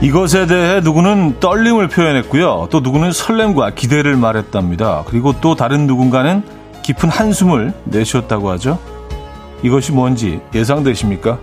[0.00, 2.68] 이것에 대해 누구는 떨림을 표현했고요.
[2.70, 5.02] 또 누구는 설렘과 기대를 말했답니다.
[5.06, 6.42] 그리고 또 다른 누군가는
[6.82, 8.78] 깊은 한숨을 내쉬었다고 하죠.
[9.64, 11.38] 이것이 뭔지 예상되십니까?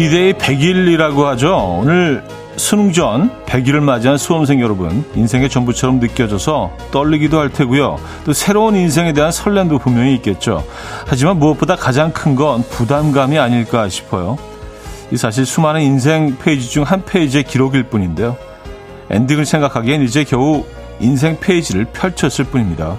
[0.00, 1.78] 디데이 100일이라고 하죠.
[1.82, 2.24] 오늘
[2.56, 7.98] 수능 전 100일을 맞이한 수험생 여러분, 인생의 전부처럼 느껴져서 떨리기도 할 테고요.
[8.24, 10.64] 또 새로운 인생에 대한 설렘도 분명히 있겠죠.
[11.06, 14.38] 하지만 무엇보다 가장 큰 건 부담감이 아닐까 싶어요.
[15.12, 18.38] 이 사실 수많은 인생 페이지 중 한 페이지의 기록일 뿐인데요.
[19.10, 20.64] 엔딩을 생각하기엔 이제 겨우
[21.00, 22.96] 인생 페이지를 펼쳤을 뿐입니다.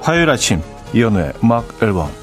[0.00, 0.62] 화요일 아침,
[0.94, 2.21] 이현우의 음악 앨범.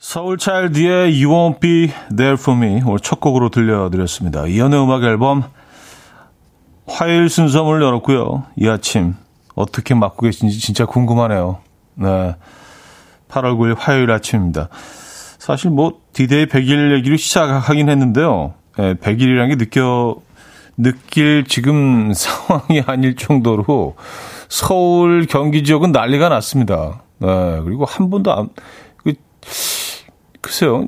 [0.00, 4.46] Soulchild의 You Won't Be There For Me 오늘 첫 곡으로 들려드렸습니다.
[4.46, 5.44] 이현우의 음악 앨범
[6.86, 8.44] 화요일 순서 문을 열었고요.
[8.56, 9.14] 이 아침
[9.54, 11.58] 어떻게 맞고 계신지 진짜 궁금하네요.
[11.96, 12.34] 네.
[13.28, 14.70] 8월 9일 화요일 아침입니다.
[15.38, 18.54] 사실 뭐 디데이 100일 얘기를 시작하긴 했는데요.
[18.78, 20.16] 네, 100일이라는 게 느껴
[20.78, 23.96] 느낄 지금 상황이 아닐 정도로
[24.48, 27.02] 서울 경기 지역은 난리가 났습니다.
[27.18, 28.52] 네, 그리고 한 번도 안 그,
[30.40, 30.86] 글쎄요.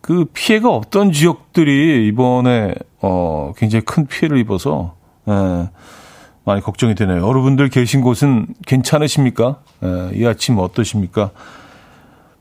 [0.00, 4.94] 그 피해가 없던 지역들이 이번에 어 굉장히 큰 피해를 입어서
[5.28, 5.68] 예,
[6.44, 7.26] 많이 걱정이 되네요.
[7.26, 9.60] 여러분들 계신 곳은 괜찮으십니까?
[9.84, 11.30] 예, 이 아침 어떠십니까?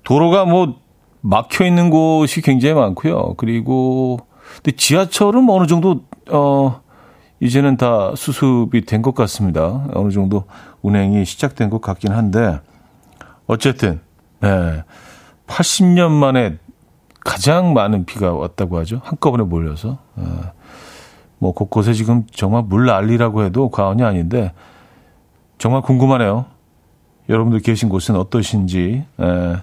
[0.04, 0.80] 도로가 뭐
[1.22, 3.36] 막혀 있는 곳이 굉장히 많고요.
[3.38, 4.20] 그리고
[4.56, 6.82] 근데 지하철은 어느 정도 어
[7.40, 9.88] 이제는 다 수습이 된 것 같습니다.
[9.94, 10.46] 어느 정도
[10.82, 12.60] 운행이 시작된 것 같긴 한데
[13.46, 14.02] 어쨌든
[14.40, 14.84] 네.
[15.52, 16.58] 80년 만에
[17.20, 19.02] 가장 많은 비가 왔다고 하죠.
[19.04, 19.98] 한꺼번에 몰려서.
[20.16, 20.52] 어,
[21.38, 24.54] 뭐 곳곳에 지금 정말 물 난리라고 해도 과언이 아닌데
[25.58, 26.46] 정말 궁금하네요.
[27.30, 29.56] 여러분들 계신 곳은 어떠신지, 에,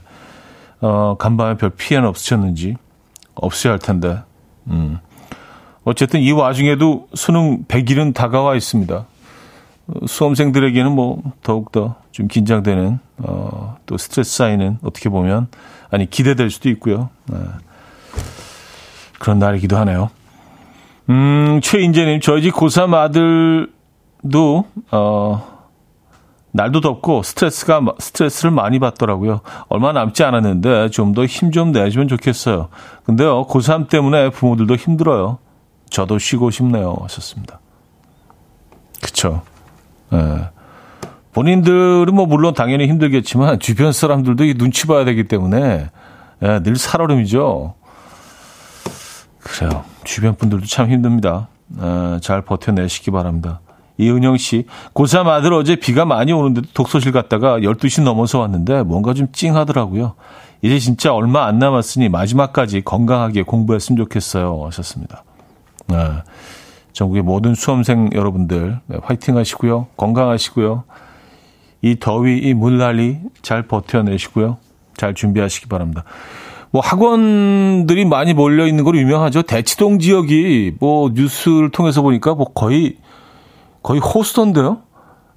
[0.81, 2.76] 어, 간밤에 별 피해는 없으셨는지
[3.34, 4.20] 없어야 할 텐데.
[4.69, 4.99] 음.
[5.84, 9.06] 어쨌든 이 와중에도 수능 100일은 다가와 있습니다.
[10.06, 15.49] 수험생들에게는 뭐 더욱더 좀 긴장되는 어, 또 스트레스 쌓이는 어떻게 보면
[15.91, 17.10] 아니 기대될 수도 있고요.
[17.26, 17.38] 네.
[19.19, 20.10] 그런 날이기도 하네요.
[21.10, 25.59] 음, 최인재님 저희 집 고3 아들도 어,
[26.53, 29.41] 날도 덥고 스트레스가 스트레스를 많이 받더라고요.
[29.69, 32.69] 얼마 남지 않았는데 좀 더 힘좀 내주면 좋겠어요.
[33.05, 35.38] 근데요 고3 때문에 부모들도 힘들어요.
[35.91, 36.97] 저도 쉬고 싶네요.
[37.03, 37.60] 하셨습니다.
[39.03, 39.43] 그쵸.
[40.12, 40.49] 예.
[41.38, 45.88] 본인들은 뭐 물론 당연히 힘들겠지만 주변 사람들도 이 눈치 봐야 되기 때문에
[46.43, 47.75] 예, 늘 살얼음이죠.
[49.38, 49.84] 그래요.
[50.03, 51.47] 주변 분들도 참 힘듭니다.
[51.81, 53.60] 예, 잘 버텨내시기 바랍니다.
[53.99, 59.28] 이은영 씨, 고3 아들 어제 비가 많이 오는데도 독서실 갔다가 12시 넘어서 왔는데 뭔가 좀
[59.31, 60.15] 찡하더라고요.
[60.62, 64.65] 이제 진짜 얼마 안 남았으니 마지막까지 건강하게 공부했으면 좋겠어요.
[64.66, 65.22] 하셨습니다.
[65.93, 66.22] 예.
[66.93, 69.87] 전국의 모든 수험생 여러분들 네, 화이팅 하시고요.
[69.97, 70.82] 건강하시고요.
[71.83, 74.59] 이 더위, 이 물난리 잘 버텨내시고요.
[74.97, 76.05] 잘 준비하시기 바랍니다.
[76.71, 79.43] 뭐 학원들이 많이 몰려 있는 걸로 유명하죠.
[79.43, 82.97] 대치동 지역이 뭐 뉴스를 통해서 보니까 뭐 거의
[83.83, 84.83] 거의 호스던데요.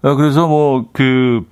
[0.02, 1.46] 네, 그래서 뭐 그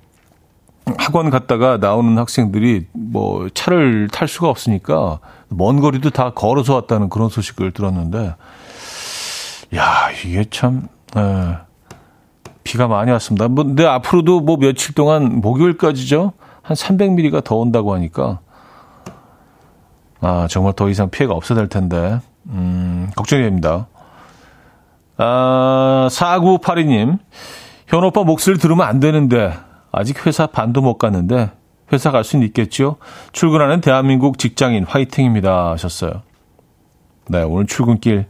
[0.97, 7.29] 학원 갔다가 나오는 학생들이 뭐 차를 탈 수가 없으니까 먼 거리도 다 걸어서 왔다는 그런
[7.29, 8.35] 소식을 들었는데
[9.75, 11.57] 야, 이게 참, 에, 예,
[12.69, 13.47] 비가 많이 왔습니다.
[13.47, 16.34] 뭐, 근데 앞으로도 뭐 며칠 동안 목요일까지죠?
[16.62, 18.41] 한 300mm가 더 온다고 하니까,
[20.22, 23.88] 아, 정말 더 이상 피해가 없어야 될 텐데, 음, 걱정이 됩니다.
[25.17, 27.17] 아, 4982님,
[27.88, 29.52] 현 오빠 목소리를 들으면 안 되는데,
[29.91, 31.49] 아직 회사 반도 못 갔는데,
[31.91, 32.97] 회사 갈 수는 있겠죠?
[33.32, 35.72] 출근하는 대한민국 직장인 화이팅입니다.
[35.72, 36.22] 하셨어요.
[37.29, 38.28] 네, 오늘 출근길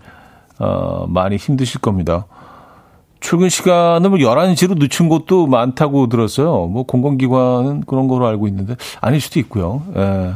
[0.59, 2.25] 어, 많이 힘드실 겁니다.
[3.19, 6.67] 출근 시간을 뭐 11시로 늦춘 곳도 많다고 들었어요.
[6.67, 9.83] 뭐 공공기관은 그런 거로 알고 있는데 아닐 수도 있고요.
[9.95, 10.33] 예.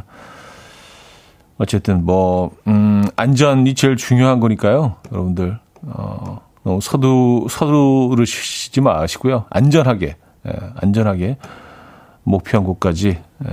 [1.57, 4.95] 어쨌든 뭐, 음, 안전이 제일 중요한 거니까요.
[5.11, 9.45] 여러분들, 어, 너무 서두, 서두르시지 마시고요.
[9.49, 10.15] 안전하게,
[10.47, 11.37] 예, 안전하게
[12.23, 13.09] 목표한 곳까지
[13.45, 13.49] 예,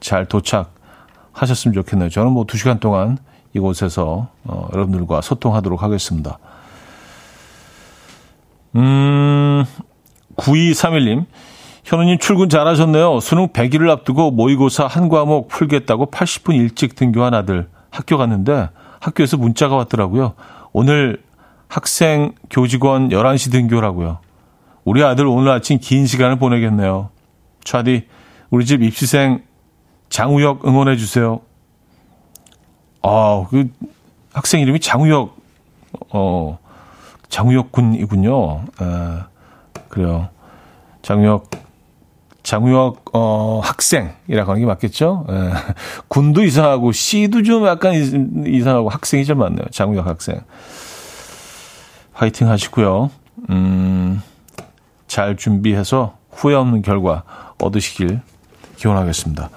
[0.00, 2.10] 잘 도착하셨으면 좋겠네요.
[2.10, 3.18] 저는 뭐두 시간 동안
[3.54, 6.38] 이곳에서 어, 여러분들과 소통하도록 하겠습니다.
[8.76, 9.64] 음,
[10.36, 11.26] 9231님.
[11.84, 13.20] 현우님 출근 잘하셨네요.
[13.20, 18.68] 수능 100일을 앞두고 모의고사 한 과목 풀겠다고 80분 일찍 등교한 아들 학교 갔는데
[19.00, 20.34] 학교에서 문자가 왔더라고요.
[20.72, 21.22] 오늘
[21.66, 24.18] 학생 교직원 11시 등교라고요.
[24.84, 27.08] 우리 아들 오늘 아침 긴 시간을 보내겠네요.
[27.64, 28.06] 차디,
[28.50, 29.42] 우리 집 입시생
[30.10, 31.40] 장우혁 응원해 주세요.
[33.02, 33.70] 아, 그
[34.32, 35.36] 학생 이름이 장우혁
[36.10, 36.58] 어
[37.28, 38.64] 장우혁 군이군요.
[38.80, 38.84] 에,
[39.88, 40.28] 그래요.
[41.02, 41.50] 장우혁
[42.42, 45.26] 장우혁 어 학생이라고 하는 게 맞겠죠?
[45.28, 45.32] 에,
[46.08, 47.94] 군도 이상하고 씨도 좀 약간
[48.46, 49.66] 이상하고 학생이 좀 맞네요.
[49.70, 50.40] 장우혁 학생.
[52.14, 53.10] 화이팅 하시고요.
[53.50, 54.22] 음,
[55.06, 57.22] 잘 준비해서 후회 없는 결과
[57.58, 58.20] 얻으시길
[58.76, 59.50] 기원하겠습니다.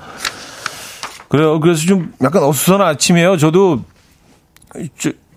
[1.30, 1.60] 그래요.
[1.60, 3.38] 그래서 좀 약간 어수선한 아침이에요.
[3.38, 3.82] 저도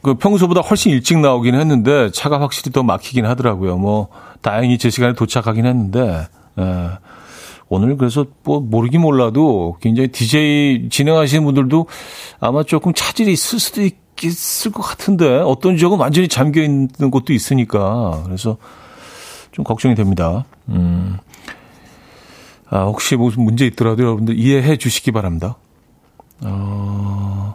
[0.04, 3.78] 그 평소보다 훨씬 일찍 나오긴 했는데 차가 확실히 더 막히긴 하더라고요.
[3.78, 4.08] 뭐
[4.42, 6.26] 다행히 제 시간에 도착하긴 했는데
[6.58, 6.88] 에,
[7.70, 11.86] 오늘 그래서 뭐 모르긴 몰라도 굉장히 DJ 진행하시는 분들도
[12.38, 13.80] 아마 조금 차질이 있을 수도
[14.22, 18.58] 있을 것 같은데 어떤 지역은 완전히 잠겨 있는 곳도 있으니까 그래서
[19.52, 20.44] 좀 걱정이 됩니다.
[20.68, 21.16] 음.
[22.68, 25.56] 아, 혹시 무슨 문제 있더라도 여러분들 이해해 주시기 바랍니다.
[26.42, 27.54] 어,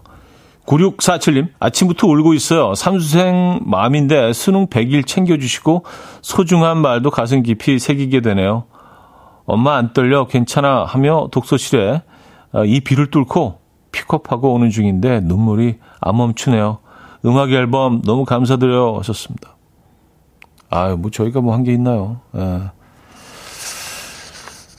[0.70, 2.76] 9647님, 아침부터 울고 있어요.
[2.76, 5.84] 삼수생 마음인데 수능 100일 챙겨주시고
[6.22, 8.66] 소중한 말도 가슴 깊이 새기게 되네요.
[9.46, 12.04] 엄마 안 떨려 괜찮아 하며 독서실에
[12.52, 13.60] 어, 이 비를 뚫고
[13.92, 16.78] 픽업하고 오는 중인데 눈물이 안 멈추네요.
[17.26, 19.56] 음악 앨범 너무 감사드려요 하셨습니다.
[20.70, 22.22] 아유, 뭐 저희가 뭐 한 게 있나요?
[22.38, 22.62] 예.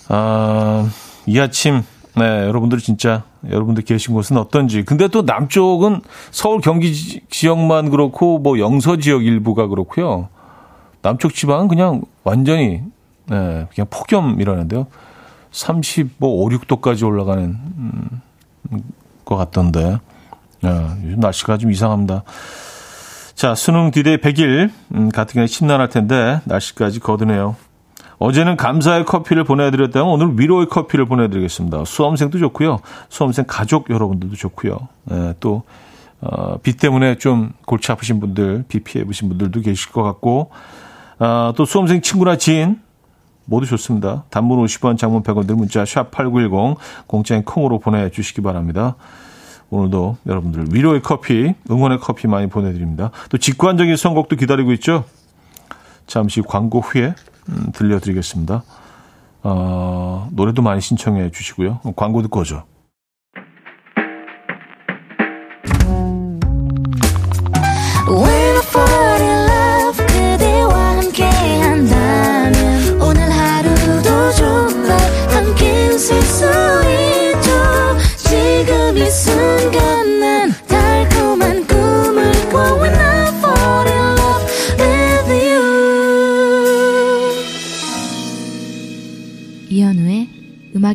[0.08, 0.88] 아,
[1.26, 1.82] 이 아침
[2.16, 4.84] 네, 여러분들 진짜 여러분들 계신 곳은 어떤지.
[4.84, 6.92] 근데 또 남쪽은 서울 경기
[7.28, 10.28] 지역만 그렇고 뭐 영서 지역 일부가 그렇고요.
[11.02, 12.82] 남쪽 지방은 그냥 완전히
[13.26, 14.86] 네, 그냥 폭염이라는데요.
[15.52, 18.20] 35, 5, 6도까지 올라가는 음,
[19.24, 19.98] 것 같던데.
[20.62, 22.22] 네, 요즘 날씨가 좀 이상합니다.
[23.34, 27.56] 자, 수능 디데이 100일 음, 가뜩이나 심란할 텐데 날씨까지 거드네요.
[28.20, 31.86] 어제는 감사의 커피를 보내드렸다면 오늘 위로의 커피를 보내드리겠습니다.
[31.86, 32.80] 수험생도 좋고요.
[33.08, 34.76] 수험생 가족 여러분들도 좋고요.
[35.04, 35.62] 네, 또,
[36.20, 40.50] 어, 비 때문에 좀 골치 아프신 분들, 비 피해 보신 분들도 계실 것 같고,
[41.18, 42.80] 어, 또 수험생 친구나 지인,
[43.46, 44.24] 모두 좋습니다.
[44.28, 46.76] 단문 50원, 장문 100원들 문자 샵8910
[47.06, 48.96] 공짜인 콩으로 보내주시기 바랍니다.
[49.70, 53.12] 오늘도 여러분들 위로의 커피, 응원의 커피 많이 보내드립니다.
[53.30, 55.04] 또 직관적인 선곡도 기다리고 있죠.
[56.06, 57.14] 잠시 광고 후에
[57.50, 58.62] 음, 들려드리겠습니다.
[59.42, 61.80] 어, 노래도 많이 신청해 주시고요.
[61.96, 62.64] 광고 듣고 오죠.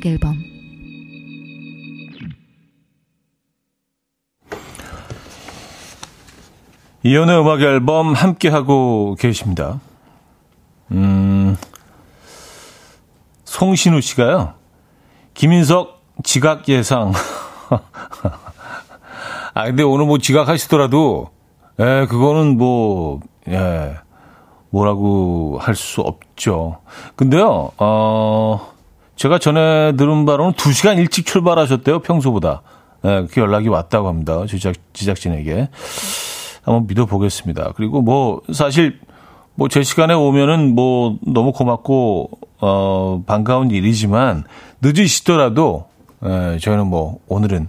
[0.05, 0.35] 음악 앨범
[7.03, 9.79] 이연의 음악 앨범 함께 하고 계십니다.
[10.91, 11.55] 음,
[13.43, 14.53] 송신우 씨가요.
[15.33, 17.11] 김인석 지각 예상.
[19.53, 21.29] 아, 근데 오늘 뭐 지각하시더라도,
[21.79, 23.95] 예, 그거는 뭐, 예,
[24.71, 26.79] 뭐라고 할 수 없죠.
[27.15, 28.73] 근데요, 어,
[29.15, 32.61] 제가 전에 들은 바로는 2시간 일찍 출발하셨대요, 평소보다.
[33.01, 34.45] 네, 그 연락이 왔다고 합니다.
[34.47, 35.69] 제작, 제작진에게.
[36.63, 37.73] 한번 믿어보겠습니다.
[37.75, 38.99] 그리고 뭐, 사실,
[39.53, 44.43] 뭐, 제 시간에 오면은 뭐, 너무 고맙고, 어, 반가운 일이지만,
[44.81, 45.85] 늦으시더라도,
[46.23, 47.67] 에, 저희는 뭐, 오늘은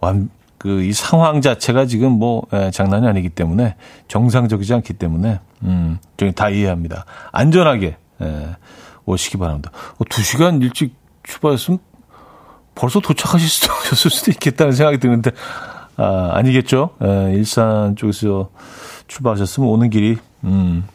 [0.00, 3.76] 완, 그, 이 상황 자체가 지금 뭐, 에, 장난이 아니기 때문에,
[4.08, 7.04] 정상적이지 않기 때문에, 음, 저희 다 이해합니다.
[7.32, 8.46] 안전하게, 에,
[9.10, 9.70] 오시기 바랍니다.
[9.98, 11.78] 어, 2시간 일찍 출발했으면
[12.74, 13.48] 벌써 도착하실
[13.96, 15.32] 수도, 있겠다는 생각이 드는데,
[15.96, 16.90] 아, 아니겠죠?
[17.02, 18.50] 에, 일산 쪽에서
[19.06, 20.86] 출발하셨으면 오는 길이, 음,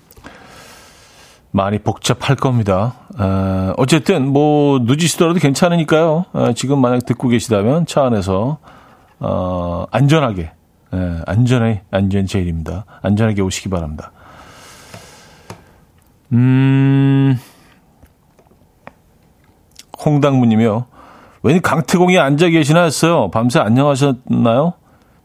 [1.51, 2.95] 많이 복잡할 겁니다.
[3.19, 6.25] 에, 어쨌든, 뭐, 늦으시더라도 괜찮으니까요.
[6.36, 8.57] 에, 지금 만약 듣고 계시다면 차 안에서,
[9.19, 10.51] 어, 안전하게,
[10.93, 12.86] 에, 안전에, 안전 제일입니다.
[13.01, 14.12] 안전하게 오시기 바랍니다.
[16.31, 17.39] 음,
[20.05, 20.85] 홍당무님이요.
[21.43, 23.29] 왠 강태공이 앉아 계시나 했어요.
[23.31, 24.74] 밤새 안녕하셨나요?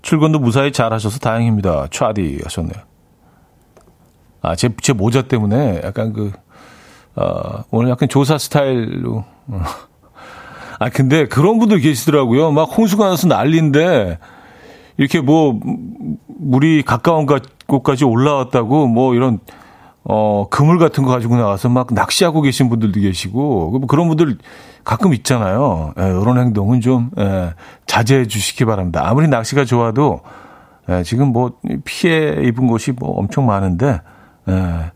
[0.02, 1.88] 출근도 무사히 잘 하셔서 다행입니다.
[1.90, 2.82] 차디 하셨네요.
[4.42, 6.32] 아, 제, 제 모자 때문에 약간 그,
[7.16, 9.24] 어, 오늘 약간 조사 스타일로.
[9.48, 9.62] 어.
[10.78, 12.52] 아, 근데 그런 분들 계시더라고요.
[12.52, 14.18] 막 홍수가 나서 난리인데,
[14.96, 15.58] 이렇게 뭐
[16.26, 17.26] 물이 가까운
[17.66, 19.40] 곳까지 올라왔다고 뭐 이런
[20.04, 24.38] 어 그물 같은 거 가지고 나와서 막 낚시하고 계신 분들도 계시고 뭐 그런 분들
[24.82, 25.92] 가끔 있잖아요.
[25.98, 27.54] 예, 이런 행동은 좀 예,
[27.86, 29.02] 자제해 주시기 바랍니다.
[29.04, 30.20] 아무리 낚시가 좋아도
[30.88, 31.52] 예, 지금 뭐
[31.84, 34.00] 피해 입은 곳이 뭐 엄청 많은데
[34.48, 34.90] 예,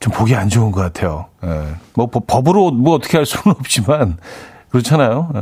[0.00, 1.26] 좀 보기 안 좋은 것 같아요.
[1.44, 4.16] 예, 뭐 법으로 뭐 어떻게 할 수는 없지만
[4.70, 5.30] 그렇잖아요.
[5.34, 5.40] 예,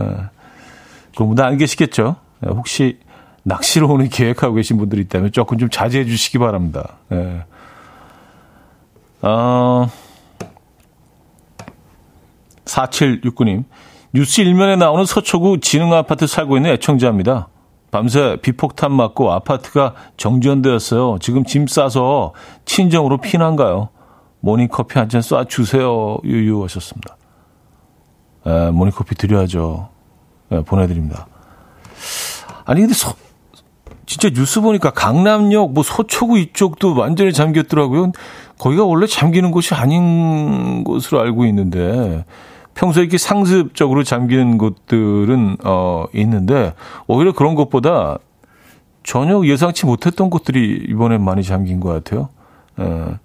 [1.14, 2.16] 그런 분들 안 계시겠죠.
[2.46, 2.98] 예, 혹시
[3.42, 6.96] 낚시로 오는 계획하고 계신 분들이 있다면 조금 좀 자제해 주시기 바랍니다.
[7.12, 7.44] 예.
[9.22, 9.88] 어,
[12.64, 13.64] 4769님.
[14.14, 17.48] 뉴스 일면에 나오는 서초구 진흥 아파트 살고 있는 애청자입니다.
[17.90, 21.18] 밤새 비폭탄 맞고 아파트가 정전되었어요.
[21.20, 22.34] 지금 짐 싸서
[22.64, 23.88] 친정으로 피난 가요.
[24.40, 26.18] 모닝커피 한 잔 쏴 주세요.
[26.24, 27.16] 유유 하셨습니다.
[28.46, 29.88] 에, 모닝커피 드려야죠.
[30.52, 31.26] 에, 보내드립니다.
[32.64, 33.14] 아니, 근데 서,
[34.06, 38.12] 진짜 뉴스 보니까 강남역, 뭐 서초구 이쪽도 완전히 잠겼더라고요.
[38.58, 42.24] 거기가 원래 잠기는 곳이 아닌 곳으로 알고 있는데
[42.74, 46.74] 평소에 이렇게 상습적으로 잠기는 곳들은 어 있는데
[47.06, 48.18] 오히려 그런 것보다
[49.02, 52.28] 전혀 예상치 못했던 곳들이 이번에 많이 잠긴 것 같아요.
[52.78, 53.16] 에,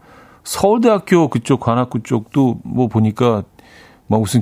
[0.44, 3.44] 서울대학교 그쪽 관악구 쪽도 뭐 보니까
[4.08, 4.42] 막 무슨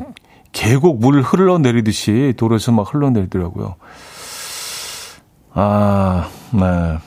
[0.51, 3.75] 계곡 물 흘러내리듯이 도로에서 막 흘러내리더라고요.
[5.53, 6.97] 아, 네.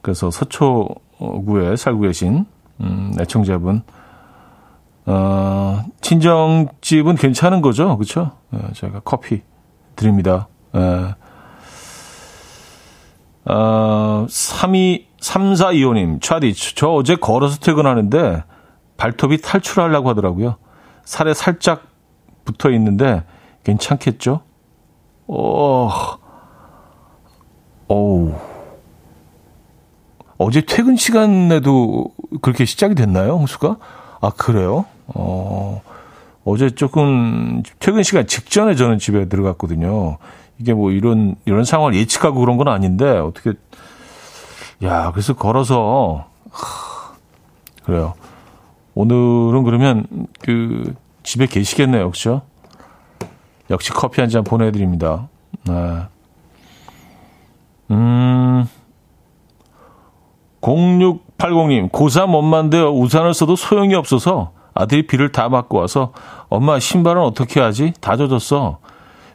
[0.00, 2.46] 그래서 서초구에 살고 계신
[2.82, 3.82] 음, 애청자분.
[5.06, 7.96] 어, 친정집은 괜찮은 거죠?
[7.96, 8.32] 그쵸?
[8.54, 9.42] 예, 제가 커피
[9.96, 10.48] 드립니다.
[10.74, 11.14] 예.
[13.44, 18.44] 어, 32, 3425님, 차디, 저 어제 걸어서 퇴근하는데
[18.96, 20.56] 발톱이 탈출하려고 하더라고요.
[21.04, 21.82] 살에 살짝
[22.44, 23.24] 붙어 있는데
[23.64, 24.42] 괜찮겠죠?
[25.26, 25.88] 오,
[27.88, 28.34] 오
[30.38, 33.76] 어제 퇴근 시간에도 그렇게 시작이 됐나요, 홍수가?
[34.20, 34.86] 아, 그래요?
[35.08, 35.82] 어,
[36.44, 40.18] 어제 조금 퇴근 시간 직전에 저는 집에 들어갔거든요.
[40.58, 43.52] 이게 뭐 이런, 이런 상황을 예측하고 그런 건 아닌데, 어떻게,
[44.84, 47.14] 야, 그래서 걸어서, 하,
[47.84, 48.14] 그래요.
[48.94, 50.06] 오늘은 그러면
[50.40, 52.42] 그 집에 계시겠네요, 그죠?
[53.70, 55.28] 역시 커피 한 잔 보내드립니다.
[55.64, 56.02] 네.
[57.90, 58.66] 음,
[61.38, 66.12] 0680님, 고3 엄마인데 우산을 써도 소용이 없어서 아들이 비를 다 맞고 와서
[66.48, 67.92] 엄마 신발은 어떻게 하지?
[68.00, 68.78] 다 젖었어.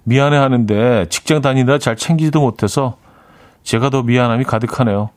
[0.04, 2.96] 미안해 하는데 직장 다니다 잘 챙기지도 못해서
[3.63, 5.10] 제가 더 미안함이 가득하네요.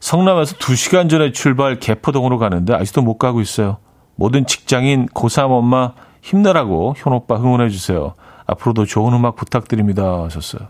[0.00, 3.76] 성남에서 2시간 전에 출발 개포동으로 가는데 아직도 못 가고 있어요.
[4.16, 8.14] 모든 직장인 고3 엄마 힘내라고 현오빠 응원해 주세요.
[8.46, 10.68] 앞으로도 좋은 음악 부탁드립니다 하셨어요.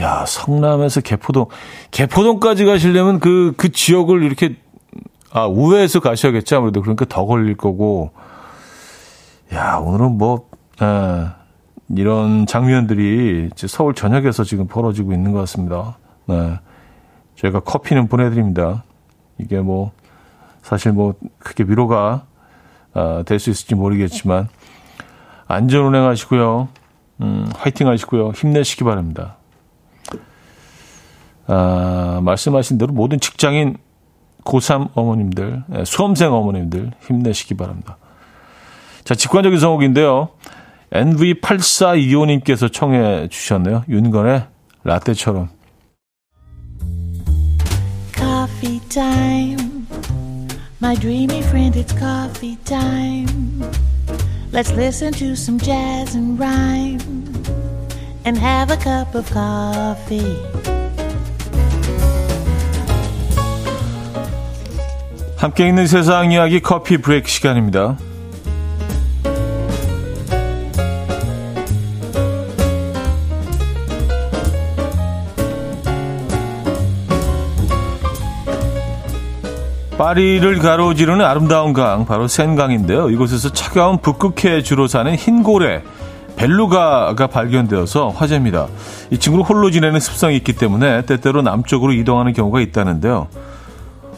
[0.00, 1.46] 야, 성남에서 개포동,
[1.90, 4.56] 개포동까지 가시려면 그, 그 지역을 이렇게,
[5.30, 6.56] 아, 우회해서 가셔야겠죠.
[6.56, 8.10] 아무래도 그러니까 더 걸릴 거고.
[9.52, 10.48] 야, 오늘은 뭐,
[10.82, 11.26] 에,
[11.90, 15.98] 이런 장면들이 서울 전역에서 지금 벌어지고 있는 것 같습니다.
[16.26, 16.58] 네.
[17.36, 18.84] 저희가 커피는 보내드립니다.
[19.38, 19.92] 이게 뭐,
[20.62, 22.24] 사실 뭐, 크게 위로가
[22.94, 24.48] 어, 될 수 있을지 모르겠지만,
[25.46, 26.68] 안전 운행하시고요.
[27.20, 28.30] 음, 화이팅 하시고요.
[28.30, 29.36] 힘내시기 바랍니다.
[31.46, 33.76] 아, 말씀하신 대로 모든 직장인
[34.44, 37.96] 고3 어머님들, 예, 수험생 어머님들 힘내시기 바랍니다.
[39.04, 40.30] 자, 직관적인 성곡인데요.
[40.92, 43.84] NV8425님께서 청해 주셨네요.
[43.88, 44.46] 윤건의
[44.84, 45.48] 라떼처럼.
[48.14, 49.86] Coffee time.
[50.80, 53.62] My dreamy friend, it's coffee time.
[54.52, 57.00] Let's listen to some jazz and rhyme
[58.24, 60.53] and have a cup of coffee.
[65.44, 67.98] 함께 있는 세상 이야기 커피 브레이크 시간입니다.
[79.98, 83.10] 파리를 가로지르는 아름다운 강, 바로 센강인데요.
[83.10, 85.82] 이곳에서 차가운 북극해 주로 사는 흰 고래,
[86.36, 88.68] 벨루가가 발견되어서 화제입니다.
[89.10, 93.28] 이 친구는 홀로 지내는 습성이 있기 때문에 때때로 남쪽으로 이동하는 경우가 있다는데요.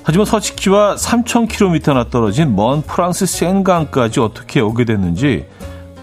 [0.06, 5.46] 하지만 서식지와 3,000km나 떨어진 먼 프랑스 센강까지 어떻게 오게 됐는지,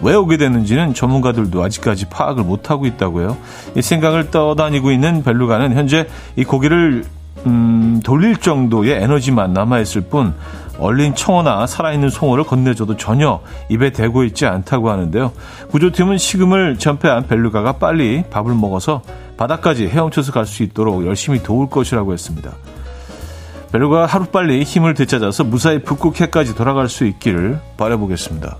[0.02, 3.34] 왜 오게 됐는지는 전문가들도 아직까지 파악을 못하고 있다고요.
[3.76, 6.06] 이 생강을 떠다니고 있는 벨루가는 현재
[6.36, 7.06] 이 고기를
[7.46, 10.34] 음, 돌릴 정도의 에너지만 남아있을 뿐
[10.78, 15.32] 얼린 청어나 살아있는 송어를 건네줘도 전혀 입에 대고 있지 않다고 하는데요.
[15.70, 19.00] 구조팀은 식음을 전폐한 벨루가가 빨리 밥을 먹어서
[19.38, 22.52] 바다까지 헤엄쳐서 갈 수 있도록 열심히 도울 것이라고 했습니다.
[23.74, 28.56] 베르가 하루빨리 힘을 되찾아서 무사히 북극해까지 돌아갈 수 있기를 바라보겠습니다.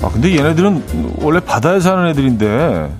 [0.00, 2.90] 아, 근데 얘네들은 원래 바다에 사는 애들인데,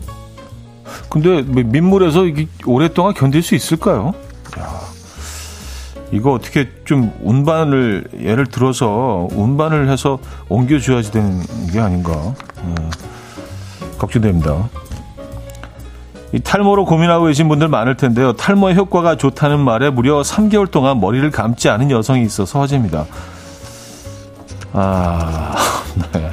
[1.08, 2.24] 근데 민물에서
[2.66, 4.12] 오랫동안 견딜 수 있을까요?
[4.58, 4.80] 야,
[6.10, 10.18] 이거 어떻게 좀 운반을, 예를 들어서 운반을 해서
[10.50, 11.40] 옮겨줘야지 되는
[11.72, 12.12] 게 아닌가.
[12.12, 12.74] 어.
[14.02, 14.68] 걱정됩니다.
[16.32, 18.32] 이 탈모로 고민하고 계신 분들 많을 텐데요.
[18.32, 23.04] 탈모의 효과가 좋다는 말에 무려 3개월 동안 머리를 감지 않은 여성이 있어서 화제입니다.
[24.72, 25.54] 아,
[26.12, 26.30] 네.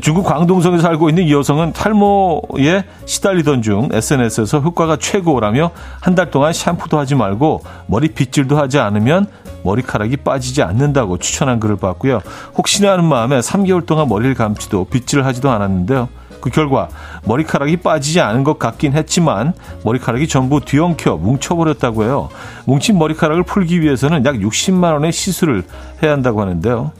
[0.00, 6.52] 중국 광동성에 살고 있는 이 여성은 탈모에 시달리던 중 SNS에서 효과가 최고라며 한 달 동안
[6.52, 9.26] 샴푸도 하지 말고 머리 빗질도 하지 않으면
[9.62, 12.20] 머리카락이 빠지지 않는다고 추천한 글을 봤고요.
[12.56, 16.08] 혹시나 하는 마음에 3개월 동안 머리를 감지도 빗질 하지도 않았는데요.
[16.40, 16.88] 그 결과
[17.24, 19.52] 머리카락이 빠지지 않은 것 같긴 했지만
[19.84, 22.28] 머리카락이 전부 뒤엉켜 뭉쳐버렸다고 해요.
[22.66, 25.64] 뭉친 머리카락을 풀기 위해서는 약 60만 원의 시술을
[26.02, 26.92] 해야 한다고 하는데요.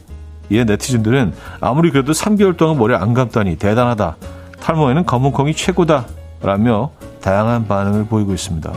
[0.50, 4.16] 이에 네티즌들은 아무리 그래도 3개월 동안 머리 안 감다니 대단하다.
[4.60, 6.06] 탈모에는 검은콩이 최고다.
[6.40, 6.90] 라며
[7.20, 8.72] 다양한 반응을 보이고 있습니다.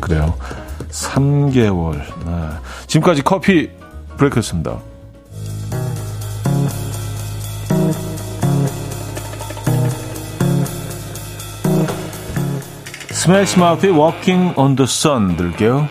[0.00, 0.34] 그래요.
[0.90, 1.98] 3개월.
[2.26, 2.48] 네.
[2.86, 3.70] 지금까지 커피
[4.16, 4.89] 브레이크였습니다.
[13.29, 15.87] 스매시 마우트의 Walking on the Sun 들게요.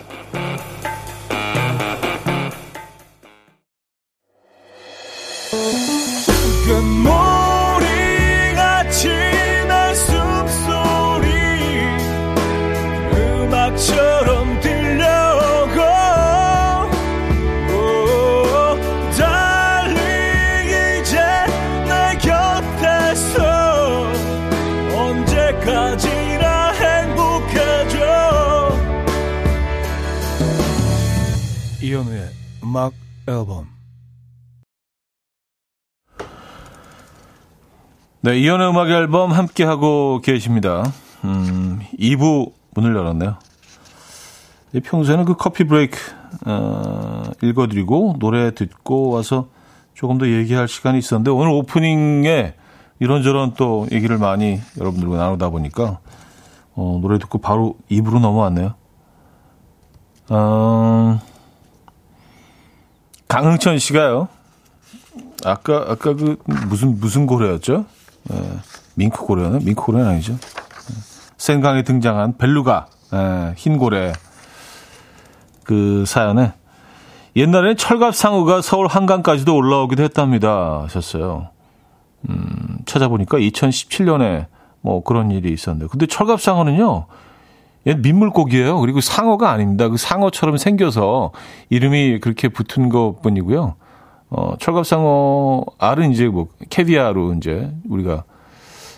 [32.70, 32.92] 음악
[33.26, 33.66] 앨범
[38.20, 40.84] 네, 이연의 음악 앨범 함께 하고 계십니다.
[41.24, 43.38] 음, 2부 문을 열었네요.
[44.84, 45.98] 평소에는 그 커피 브레이크
[46.46, 49.48] 어, 읽어드리고 노래 듣고 와서
[49.94, 52.54] 조금 더 얘기할 시간이 있었는데 오늘 오프닝에
[53.00, 55.98] 이런저런 또 얘기를 많이 여러분들과 나누다 보니까
[56.76, 58.74] 어, 노래 듣고 바로 2부로 넘어왔네요.
[60.28, 61.20] 어,
[63.30, 64.28] 강흥천 씨가요.
[65.44, 66.36] 아까 아까 그
[66.68, 67.86] 무슨 무슨 고래였죠?
[68.32, 68.42] 예,
[68.96, 70.32] 밍크 고래는 밍크 고래는 아니죠.
[70.32, 70.94] 예,
[71.38, 74.12] 생강에 등장한 벨루가 예, 흰 고래
[75.62, 76.52] 그 사연에
[77.36, 81.50] 옛날에는 철갑 상어가 서울 한강까지도 올라오기도 했답니다 하셨어요.
[82.28, 84.46] 음, 찾아보니까 2017년에
[84.80, 87.06] 뭐 그런 일이 있었는데 근데 철갑 상어는요
[87.86, 88.78] 얘는 민물고기예요.
[88.80, 89.88] 그리고 상어가 아닙니다.
[89.88, 91.32] 그 상어처럼 생겨서
[91.70, 93.74] 이름이 그렇게 붙은 것 뿐이고요.
[94.30, 98.24] 어, 철갑상어 알은 이제 뭐 캐비아로 이제 우리가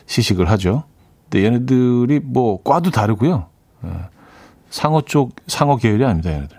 [0.07, 0.85] 시식을 하죠.
[1.31, 3.47] 근데 얘네들이 뭐 과도 다르고요.
[3.85, 3.89] 예.
[4.69, 6.31] 상어 쪽 상어 계열이 아닙니다.
[6.33, 6.57] 얘네들.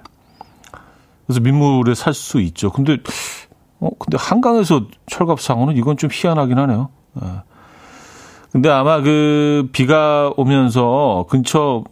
[1.28, 2.72] 그래서 민물에 살 수 있죠.
[2.72, 2.98] 근데
[3.80, 6.90] 어 근데 한강에서 철갑상어는 이건 좀 희한하긴 하네요.
[7.22, 7.28] 예.
[8.54, 11.84] 근데 아마 그 비가 오면서 근처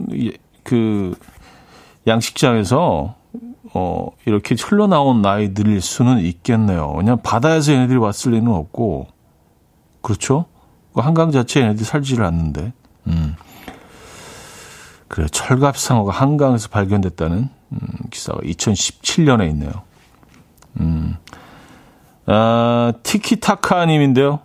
[0.61, 1.15] 그
[2.05, 3.15] 양식장에서
[3.73, 6.93] 어 이렇게 흘러나온 나이들일 수는 있겠네요.
[6.95, 9.07] 왜냐면 바다에서 얘네들이 왔을 리는 없고
[10.01, 10.45] 그렇죠?
[10.93, 12.73] 그 한강 자체에 얘네들이 살지를 않는데.
[13.07, 13.35] 음.
[15.07, 17.79] 그래 철갑상어가 한강에서 발견됐다는 음,
[18.11, 19.71] 기사가 2017년에 있네요.
[20.79, 21.17] 음.
[22.27, 24.41] 아, 티키타카님인데요.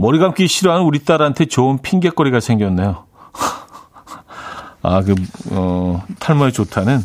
[0.00, 3.04] 머리 감기 싫어하는 우리 딸한테 좋은 핑계거리가 생겼네요.
[4.80, 5.16] 아, 그,
[5.50, 7.00] 어, 탈모에 좋다는,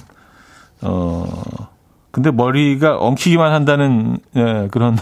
[0.81, 1.25] 어,
[2.11, 4.95] 근데 머리가 엉키기만 한다는, 예, 그런,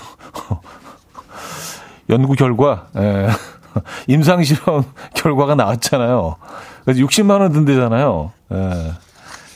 [2.10, 3.28] 연구 결과, 예,
[4.08, 6.38] 임상실험 결과가 나왔잖아요.
[6.86, 8.32] 그래서 60만원 든대잖아요.
[8.54, 8.94] 예.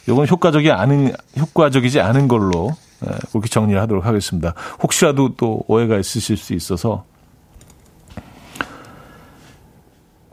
[0.10, 4.54] 요건 효과적이 않은, 효과적이지 않은 걸로, 예, 그렇게 정리를 하도록 하겠습니다.
[4.84, 7.06] 혹시라도 또 오해가 있으실 수 있어서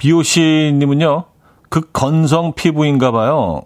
[0.02, 1.26] 비오씨님은요,
[1.68, 3.62] 극건성 피부인가 봐요.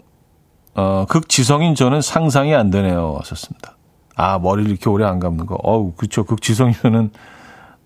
[0.74, 3.16] 어, 극지성인 저는 상상이 안 되네요.
[3.20, 3.74] 하셨습니다.
[4.16, 5.56] 아, 머리를 이렇게 오래 안 감는 거.
[5.62, 6.24] 어우, 그쵸.
[6.24, 7.10] 극지성이면은,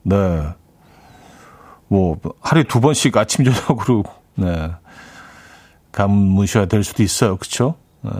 [0.02, 0.42] 네.
[1.86, 4.02] 뭐, 하루에 두 번씩 아침, 저녁으로,
[4.34, 4.72] 네.
[5.92, 7.36] 감으셔야 될 수도 있어요.
[7.36, 7.76] 그쵸?
[8.02, 8.10] 네.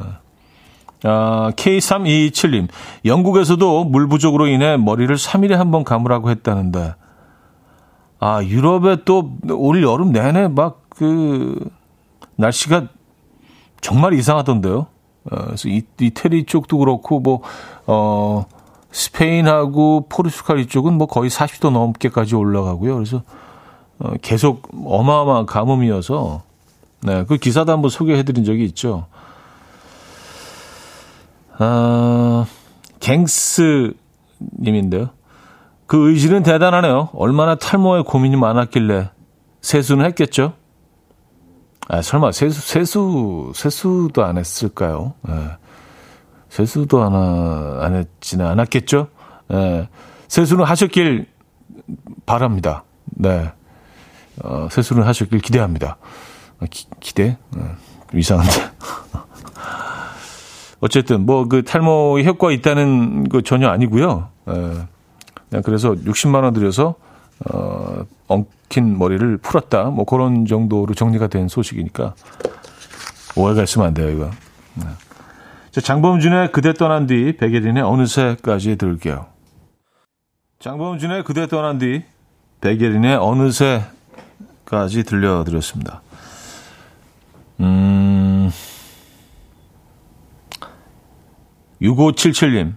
[1.02, 2.68] 아, K3227님,
[3.04, 6.94] 영국에서도 물 부족으로 인해 머리를 3일에 한 번 감으라고 했다는데,
[8.20, 11.58] 아, 유럽에 또 올 여름 내내 막 그,
[12.36, 12.88] 날씨가
[13.80, 14.86] 정말 이상하던데요.
[15.30, 17.40] 어, 그래서 이, 이태리 쪽도 그렇고, 뭐,
[17.86, 18.44] 어,
[18.92, 22.94] 스페인하고 포르투갈 이쪽은 뭐 거의 40도 넘게까지 올라가고요.
[22.94, 23.22] 그래서
[24.00, 26.42] 어, 계속 어마어마한 가뭄이어서,
[27.02, 29.06] 네, 그 기사도 한번 소개해 드린 적이 있죠.
[31.58, 32.46] 아,
[32.98, 33.94] 갱스
[34.58, 35.10] 님인데요.
[35.90, 37.08] 그 의지는 대단하네요.
[37.14, 39.10] 얼마나 탈모에 고민이 많았길래
[39.60, 40.52] 세수는 했겠죠?
[41.88, 45.14] 아, 설마 세수, 세수, 세수도 안 했을까요?
[45.28, 45.32] 예.
[46.48, 49.08] 세수도 안, 안 했지는 않았겠죠?
[49.52, 49.88] 예.
[50.28, 51.26] 세수는 하셨길
[52.24, 52.84] 바랍니다.
[53.06, 53.50] 네.
[54.44, 55.96] 어, 세수는 하셨길 기대합니다.
[56.60, 57.36] 아, 기, 기대?
[57.56, 57.68] 어,
[58.14, 58.52] 이상한데.
[60.82, 64.28] 어쨌든 뭐 그 탈모의 효과 있다는 거 전혀 아니고요.
[64.50, 64.86] 예.
[65.50, 66.94] 그냥 그래서 60만 원 들여서
[67.50, 69.84] 어, 엉킨 머리를 풀었다.
[69.84, 72.14] 뭐 그런 정도로 정리가 된 소식이니까
[73.36, 74.30] 오해가 있으면 안 돼요, 이거.
[74.74, 74.84] 네.
[75.70, 79.26] 자, 장범준의 그대 떠난 뒤 백예린의 어느새까지 들을게요.
[80.58, 82.04] 장범준의 그대 떠난 뒤
[82.60, 86.02] 백예린의 어느새까지 들려드렸습니다.
[87.60, 88.50] 음,
[91.80, 92.74] 6577님,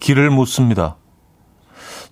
[0.00, 0.96] 길을 묻습니다.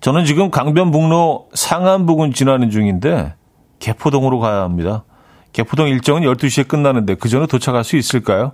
[0.00, 3.34] 저는 지금 강변북로 상안 부근 지나는 중인데
[3.78, 5.04] 개포동으로 가야 합니다.
[5.52, 8.52] 개포동 일정은 12시에 끝나는데 그 전에 도착할 수 있을까요?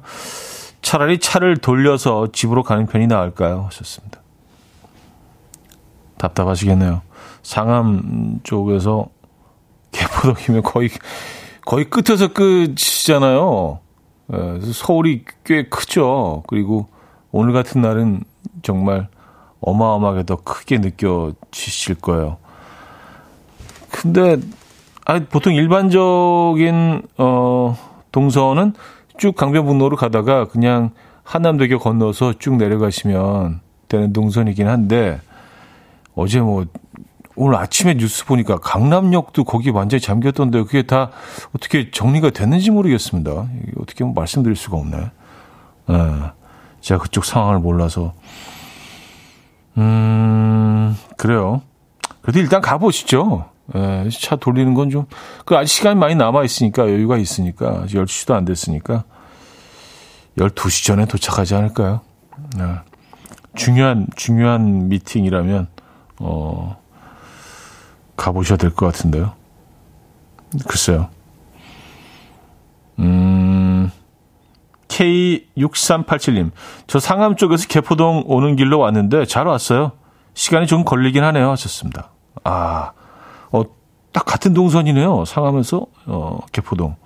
[0.83, 3.65] 차라리 차를 돌려서 집으로 가는 편이 나을까요?
[3.67, 4.21] 하셨습니다.
[6.19, 7.03] 답답하시겠네요.
[7.43, 9.07] 상암 쪽에서
[9.93, 10.91] 개포동이면 거의
[11.65, 13.81] 거의 끝에서 끝이잖아요.
[14.33, 16.43] 예, 서울이 꽤 크죠.
[16.47, 16.89] 그리고
[17.31, 18.23] 오늘 같은 날은
[18.63, 19.09] 정말
[19.61, 22.37] 어마어마하게 더 크게 느껴지실 거예요.
[23.91, 24.37] 근데
[25.05, 27.77] 아 보통 일반적인 어
[28.13, 28.75] 동선은
[29.19, 30.91] 쭉 강변북로로 가다가 그냥
[31.23, 35.21] 한남대교 건너서 쭉 내려가시면 되는 동선이긴 한데
[36.15, 36.67] 어제 뭐
[37.37, 41.11] 오늘 아침에 뉴스 보니까 강남역도 거기 완전히 잠겼던데 그게 다
[41.55, 43.47] 어떻게 정리가 됐는지 모르겠습니다.
[43.79, 45.11] 어떻게 뭐 말씀드릴 수가 없네.
[45.91, 45.95] 예.
[46.81, 48.15] 제가 그쪽 상황을 몰라서
[49.79, 51.63] 음, 그래요.
[52.23, 53.51] 그래도 일단 가보시죠.
[53.75, 55.07] 예, 차 돌리는 건 좀,
[55.45, 59.05] 그 아직 시간이 많이 남아있으니까, 여유가 있으니까, 아직 10시도 안 됐으니까,
[60.39, 62.01] 12시 전에 도착하지 않을까요?
[62.59, 62.79] 예.
[63.57, 65.67] 중요한, 중요한 미팅이라면,
[66.21, 66.77] 어,
[68.17, 69.33] 가보셔야 될 것 같은데요.
[70.69, 71.09] 글쎄요.
[72.99, 73.56] 음,
[74.97, 76.51] K6387님,
[76.87, 79.93] 저 상암 쪽에서 개포동 오는 길로 왔는데 잘 왔어요.
[80.35, 81.51] 시간이 좀 걸리긴 하네요.
[81.51, 82.11] 하셨습니다.
[82.45, 82.93] 아,
[83.51, 83.63] 어,
[84.13, 85.25] 딱 같은 동선이네요.
[85.25, 86.97] 상암에서, 어, 개포동.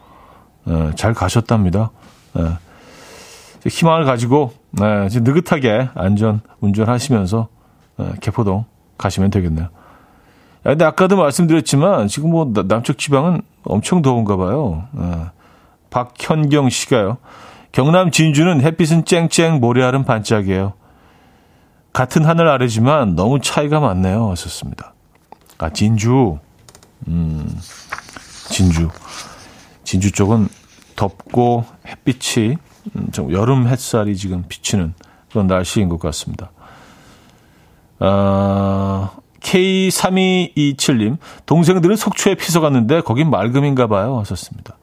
[0.69, 1.91] 예, 잘 가셨답니다.
[2.39, 2.59] 예.
[3.69, 7.49] 희망을 가지고, 예, 느긋하게 안전 운전하시면서,
[8.01, 8.65] 예, 개포동
[8.99, 9.69] 가시면 되겠네요.
[10.63, 14.85] 근데 아까도 말씀드렸지만, 지금 뭐, 남쪽 지방은 엄청 더운가 봐요.
[14.99, 15.31] 예.
[15.91, 17.19] 박현경 씨가요.
[17.73, 20.75] 경남 진주는 햇빛은 쨍쨍 모래알은 반짝이에요.
[21.93, 24.31] 같은 하늘 아래지만 너무 차이가 많네요.
[24.31, 24.95] 하셨습니다.
[25.59, 26.39] 아, 진주.
[27.09, 27.59] 음,
[28.49, 28.89] 진주.
[29.85, 30.49] 진주 쪽은
[30.97, 32.57] 덥고 햇빛이
[32.97, 34.95] 음, 좀 여름 햇살이 지금 비치는
[35.31, 36.51] 그런 날씨인 것 같습니다.
[37.99, 44.19] 아, K3227님, 동생들은 속초에 피서 갔는데 거긴 맑음인가 봐요.
[44.21, 44.77] 하셨습니다.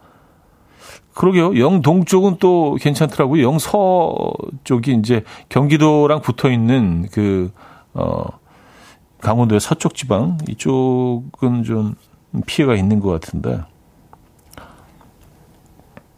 [1.17, 1.58] 그러게요.
[1.60, 3.41] 영동 쪽은 또 괜찮더라고요.
[3.43, 4.13] 영서
[4.63, 7.51] 쪽이 이제 경기도랑 붙어 있는 그,
[7.95, 8.23] 어,
[9.21, 11.95] 강원도의 서쪽 지방 이쪽은 좀
[12.45, 13.62] 피해가 있는 것 같은데.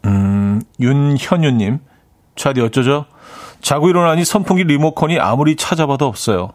[0.04, 1.78] 음, 윤현유님,
[2.36, 3.06] 차디 어쩌죠?
[3.62, 6.50] 자고 일어나니 선풍기 리모컨이 아무리 찾아봐도 없어요.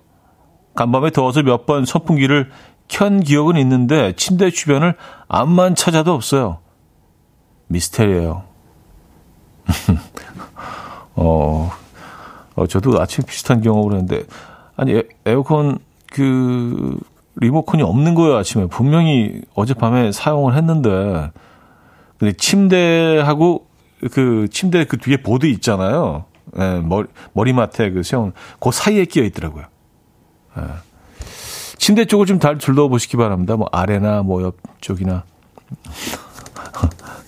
[0.75, 2.51] 간밤에 더워서 몇 번 선풍기를
[2.89, 4.95] 켠 기억은 있는데 침대 주변을
[5.29, 6.59] 암만 찾아도 없어요.
[7.67, 8.43] 미스테리예요.
[11.15, 11.71] 어,
[12.55, 14.23] 어, 저도 아침 비슷한 경험을 했는데,
[14.75, 15.79] 아니, 에, 에어컨
[16.11, 16.97] 그,
[17.37, 18.67] 리모컨이 없는 거예요, 아침에.
[18.67, 21.31] 분명히 어젯밤에 사용을 했는데,
[22.17, 23.67] 근데 침대하고
[24.11, 26.25] 그 침대 그 뒤에 보드 있잖아요.
[26.57, 29.65] 예, 머리, 머리맡에 그 세운, 그 사이에 끼어 있더라고요.
[30.57, 30.61] 예.
[31.77, 33.57] 침대 쪽을 좀 잘 둘러보시기 바랍니다.
[33.57, 35.23] 뭐 아래나 뭐 옆쪽이나.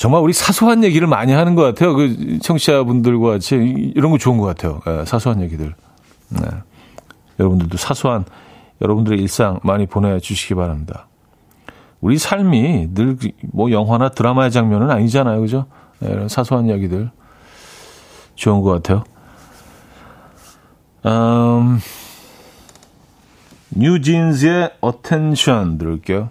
[0.00, 1.94] 정말 우리 사소한 얘기를 많이 하는 것 같아요.
[1.94, 3.56] 그 청취자분들과 같이
[3.94, 4.80] 이런 거 좋은 것 같아요.
[4.86, 5.74] 네, 사소한 얘기들.
[6.30, 6.40] 네.
[7.38, 8.24] 여러분들도 사소한
[8.80, 11.06] 여러분들의 일상 많이 보내주시기 바랍니다.
[12.00, 13.18] 우리 삶이 늘
[13.52, 15.38] 뭐 영화나 드라마의 장면은 아니잖아요.
[15.38, 15.66] 그죠?
[15.98, 17.10] 네, 이런 사소한 이야기들
[18.36, 19.04] 좋은 것 같아요.
[21.04, 21.78] 음,
[23.68, 26.30] 뉴진스의 Attention 들을게요.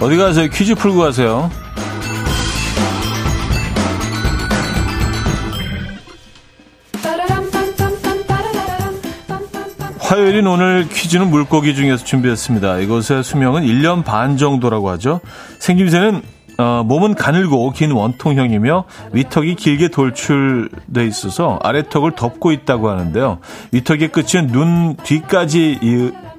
[0.00, 0.48] 어디 가세요?
[0.48, 1.50] 퀴즈 풀고 가세요.
[10.00, 12.78] 화요일인 오늘 퀴즈는 물고기 중에서 준비했습니다.
[12.78, 15.20] 이것의 수명은 1년 반 정도라고 하죠.
[15.60, 16.22] 생김새는
[16.60, 23.38] 어, 몸은 가늘고 긴 원통형이며 위턱이 길게 돌출돼 있어서 아래턱을 덮고 있다고 하는데요.
[23.72, 25.78] 위턱의 끝은 눈 뒤까지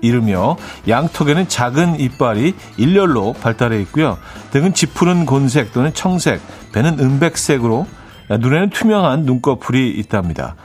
[0.02, 0.58] 이르며
[0.88, 4.20] 양턱에는 작은 이빨이 일렬로 발달해 있고요.
[4.52, 6.40] 등은 짙푸른 곤색 또는 청색,
[6.72, 7.88] 배는 은백색으로
[8.30, 10.56] 눈에는 투명한 눈꺼풀이 있답니다.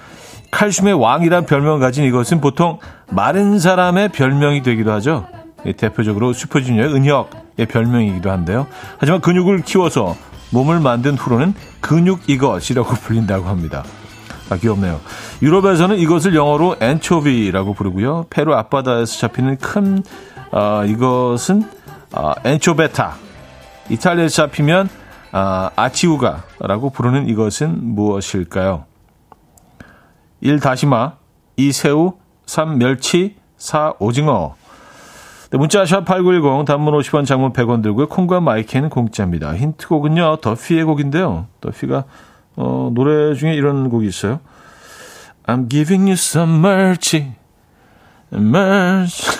[0.51, 2.79] 칼슘의 왕이란 별명을 가진 이것은 보통
[3.11, 5.27] 마른 사람의 별명이 되기도 하죠.
[5.74, 8.66] 대표적으로 슈퍼주니어의 은혁의 별명이기도 한데요.
[8.98, 10.16] 하지만 근육을 키워서
[10.50, 13.85] 몸을 만든 후로는 근육 이것이라고 불린다고 합니다.
[14.48, 15.00] 아, 귀엽네요.
[15.42, 18.26] 유럽에서는 이것을 영어로 엔초비라고 부르고요.
[18.31, 20.02] 페루 앞바다에서 잡히는 큰
[20.52, 21.64] 어, 이것은
[22.12, 23.16] 어, 엔초베타.
[23.90, 24.88] 이탈리아에서 잡히면
[25.33, 28.85] 어, 아치우가라고 부르는 이것은 무엇일까요?
[30.40, 30.61] 1.
[30.61, 31.14] 다시마
[31.57, 31.72] 2.
[31.72, 32.14] 새우
[32.46, 32.79] 3.
[32.79, 33.94] 멸치 4.
[33.98, 34.56] 오징어 네,
[35.57, 38.09] 문자 샵 8910 단문 50원 장문 100원 들고요.
[38.09, 39.55] 콩과 마이크는 공짜입니다.
[39.55, 40.37] 힌트곡은요.
[40.42, 41.47] 더피의 곡인데요.
[41.61, 42.05] 더피가
[42.57, 44.40] 어, 노래 중에 이런 곡이 있어요.
[45.45, 47.33] I'm giving you some mercy.
[48.33, 49.37] mercy.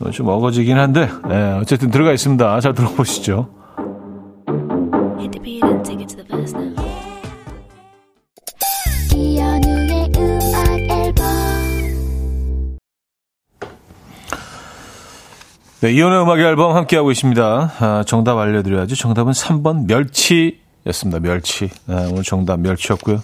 [0.12, 2.60] 좀 어거지긴 한데 네, 어쨌든 들어가 있습니다.
[2.60, 3.50] 잘 들어보시죠.
[15.80, 17.72] 네, 이혼의 음악 앨범 함께하고 있습니다.
[17.80, 18.96] 아, 정답 알려드려야죠.
[18.96, 21.20] 정답은 3번 멸치였습니다.
[21.20, 21.70] 멸치.
[21.86, 23.22] 네, 오늘 정답 멸치였고요.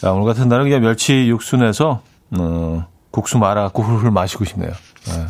[0.00, 4.70] 자, 오늘 같은 날은 그냥 멸치 육수 내서, 어, 국수 말아갖고 훌훌 마시고 싶네요.
[4.70, 5.26] 네.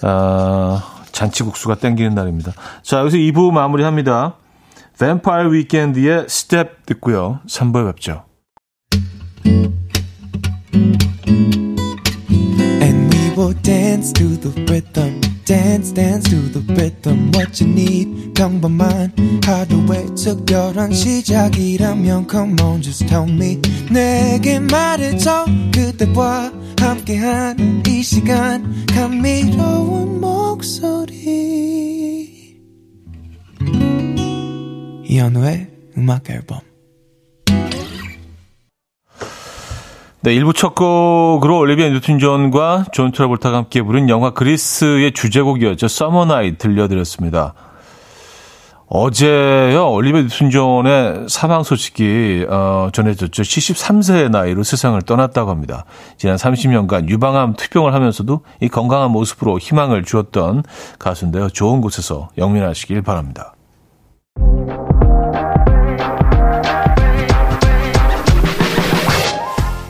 [0.00, 0.82] 아,
[1.12, 2.52] 잔치국수가 땡기는 날입니다.
[2.82, 4.36] 자, 여기서 2부 마무리합니다.
[4.98, 7.40] Vampire Weekend의 Step 듣고요.
[7.46, 8.24] 3부에 뵙죠.
[13.54, 15.20] Dance to the rhythm.
[15.44, 17.30] Dance, dance to the rhythm.
[17.34, 19.12] What you need, 평범한
[19.44, 23.60] 하루의 특별한 시작이라면 Come on, just tell me.
[23.90, 25.46] 내게 말해줘.
[25.72, 28.86] 그대와 함께한 이 시간.
[28.86, 31.16] 감미로운 목소리.
[35.04, 36.60] 이현우의 음악 앨범.
[40.26, 45.86] 네, 1부 첫 곡으로 올리비아 뉴튼 존과 존 트라볼타가 함께 부른 영화 Grease의 주제곡이었죠.
[45.86, 47.54] Summer Nights 들려드렸습니다.
[48.88, 53.44] 어제요, 올리비아 뉴튼 존의 사망 소식이 어, 전해졌죠.
[53.44, 55.84] 73세의 나이로 세상을 떠났다고 합니다.
[56.16, 60.64] 지난 30년간 유방암 투병을 하면서도 이 건강한 모습으로 희망을 주었던
[60.98, 61.50] 가수인데요.
[61.50, 63.55] 좋은 곳에서 영민하시길 바랍니다.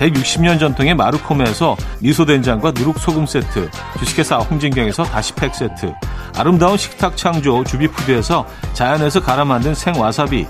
[0.00, 5.92] 160년 전통의 마루코메에서 미소된장과 누룩소금 세트, 주식회사 홍진경에서 다시팩 세트,
[6.36, 10.46] 아름다운 식탁 창조 주비푸드에서 자연에서 갈아 만든 생와사비,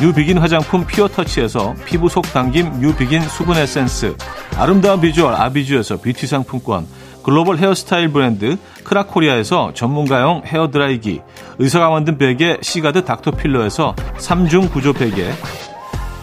[0.00, 4.16] 뉴비긴 화장품 피어터치에서 피부 속 당김 뉴비긴 수분 에센스,
[4.56, 6.86] 아름다운 비주얼 아비주에서 뷰티 상품권,
[7.22, 11.20] 글로벌 헤어스타일 브랜드 크라코리아에서 전문가용 헤어드라이기,
[11.58, 15.30] 의사가 만든 베개 시가드 닥터필러에서 3중 구조 베개,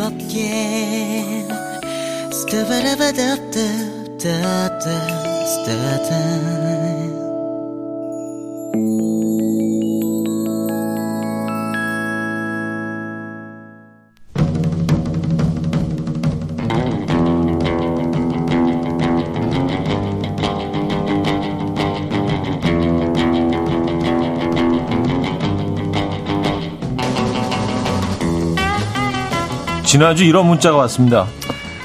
[0.00, 0.48] 즐겁게
[30.00, 31.26] 지난주 이런 문자가 왔습니다.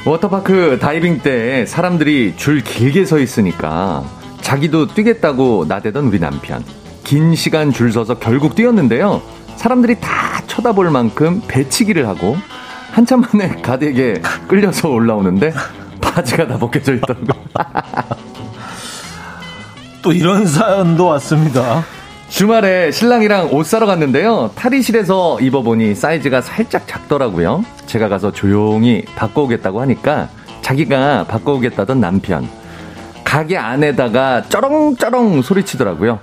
[0.05, 4.05] 워터파크 다이빙 때 사람들이 줄 길게 서 있으니까
[4.39, 6.63] 자기도 뛰겠다고 나대던 우리 남편.
[7.03, 9.21] 긴 시간 줄 서서 결국 뛰었는데요.
[9.57, 12.37] 사람들이 다 쳐다볼 만큼 배치기를 하고
[12.93, 15.53] 한참 만에 가득에 끌려서 올라오는데
[15.99, 17.27] 바지가 다 벗겨져 있더라고요.
[20.01, 21.83] 또 이런 사연도 왔습니다.
[22.29, 24.51] 주말에 신랑이랑 옷 사러 갔는데요.
[24.55, 27.63] 탈의실에서 입어보니 사이즈가 살짝 작더라고요.
[27.85, 30.29] 제가 가서 조용히 바꿔오겠다고 하니까
[30.61, 32.47] 자기가 바꿔오겠다던 남편.
[33.23, 36.19] 가게 안에다가 쩌렁쩌렁 소리치더라고요.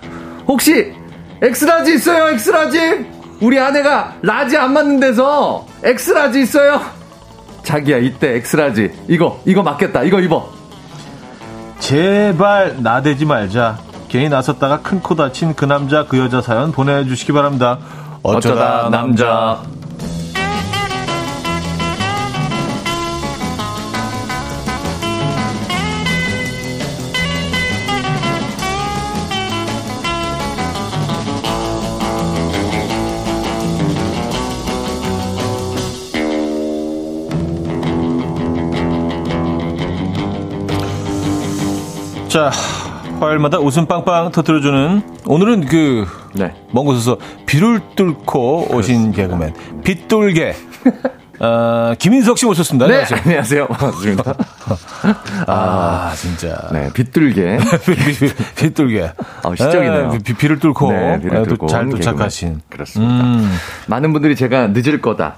[0.47, 0.93] 혹시
[1.41, 3.07] 엑스라지 있어요, 엑스라지?
[3.41, 6.81] 우리 아내가 라지 안 맞는 데서 엑스라지 있어요?
[7.63, 8.91] 자기야, 이때 엑스라지.
[9.09, 10.03] 이거, 이거 맞겠다.
[10.03, 10.49] 이거 입어.
[11.79, 13.79] 제발 나대지 말자.
[14.13, 17.79] 괜히 나섰다가 큰 코 다친 그 남자 그 여자 사연 보내주시기 바랍니다.
[18.23, 19.63] 어쩌다, 어쩌다 남자.
[42.29, 42.51] 자,
[43.23, 46.53] 화요일마다 웃음 빵빵 터뜨려주는 오늘은 그, 네.
[46.73, 49.55] 먼 곳에서 비를 뚫고 오신 개그맨,
[49.85, 50.55] 빗돌개.
[51.39, 52.87] 어, 김인석 씨 모셨습니다.
[52.87, 53.67] 네, 안녕하세요.
[53.69, 54.35] 반갑습니다.
[55.47, 56.69] 아, 아, 진짜.
[56.73, 57.59] 네, 빗돌개.
[58.57, 59.13] 빗돌개.
[59.43, 60.11] 아, 시적이네요.
[60.11, 62.49] 네, 비, 를 뚫고, 네, 비를 뚫고 잘 도착하신.
[62.49, 62.63] 개그맨.
[62.71, 63.25] 그렇습니다.
[63.25, 63.53] 음.
[63.87, 65.37] 많은 분들이 제가 늦을 거다.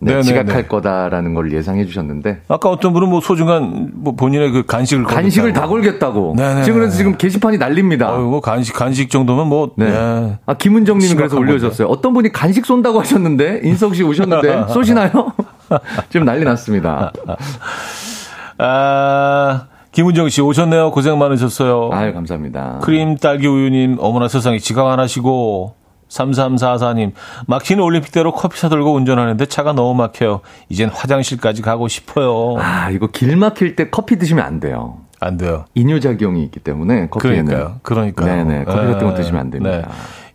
[0.00, 0.68] 네, 네 지각할 네.
[0.68, 5.66] 거다라는 걸 예상해 주셨는데 아까 어떤 분은 뭐 소중한 뭐 본인의 그 간식을 간식을 다
[5.66, 6.62] 걸겠다고 네네.
[6.62, 8.14] 지금 그래서 지금 게시판이 난립니다.
[8.14, 9.90] 어, 뭐 간식 간식 정도면 뭐 네.
[9.90, 10.38] 네.
[10.46, 11.88] 아 김은정님이 그래서 올려주셨어요.
[11.88, 15.32] 어떤 분이 간식 쏜다고 하셨는데 인석 씨 오셨는데 쏘시나요?
[16.10, 17.12] 지금 난리 났습니다.
[18.58, 19.66] 아.
[19.90, 20.92] 김은정 씨 오셨네요.
[20.92, 21.90] 고생 많으셨어요.
[21.92, 22.78] 아유, 감사합니다.
[22.82, 25.74] 크림 딸기 우유님, 어머나 세상에 지각 안 하시고,
[26.08, 27.12] 3344님,
[27.46, 30.40] 막히는 올림픽대로 커피 사들고 운전하는데 차가 너무 막혀요.
[30.68, 32.56] 이젠 화장실까지 가고 싶어요.
[32.58, 34.98] 아, 이거 길 막힐 때 커피 드시면 안 돼요.
[35.20, 35.64] 안 돼요.
[35.74, 37.44] 이뇨작용이 있기 때문에 커피에는.
[37.46, 37.80] 그러니까요.
[37.82, 38.44] 그러니까요.
[38.44, 38.64] 네네.
[38.64, 39.14] 커피 같은 거 네.
[39.14, 39.76] 드시면 안 됩니다.
[39.76, 39.84] 네.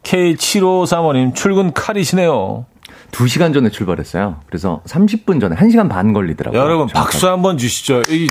[0.03, 2.65] K7535님, 출근 칼이시네요.
[3.11, 4.37] 2시간 전에 출발했어요.
[4.47, 6.59] 그래서 30분 전에 1시간 반 걸리더라고요.
[6.59, 8.01] 여러분, 박수 한번 주시죠.
[8.09, 8.27] 이,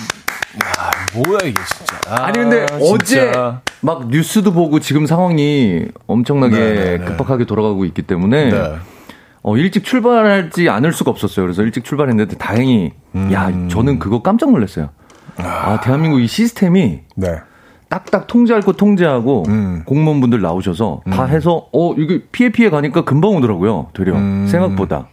[0.60, 1.96] 야, 뭐야, 이게 진짜.
[2.08, 2.84] 아, 니 근데 진짜.
[2.92, 3.32] 어제
[3.80, 6.84] 막 뉴스도 보고 지금 상황이 엄청나게 네네네.
[6.84, 7.04] 네, 네.
[7.04, 8.76] 급박하게 돌아가고 있기 때문에 네.
[9.42, 11.46] 어, 일찍 출발하지 않을 수가 없었어요.
[11.46, 13.32] 그래서 일찍 출발했는데 다행히 음.
[13.32, 14.90] 야 저는 그거 깜짝 놀랐어요.
[15.38, 17.28] 아, 아 대한민국 이 시스템이 네.
[17.88, 19.82] 딱딱 통제할 거 통제하고 음.
[19.84, 21.30] 공무원분들 나오셔서 다 음.
[21.30, 23.88] 해서 어 이게 피해 피해 가니까 금방 오더라고요.
[23.94, 24.46] 되려 음.
[24.48, 25.08] 생각보다.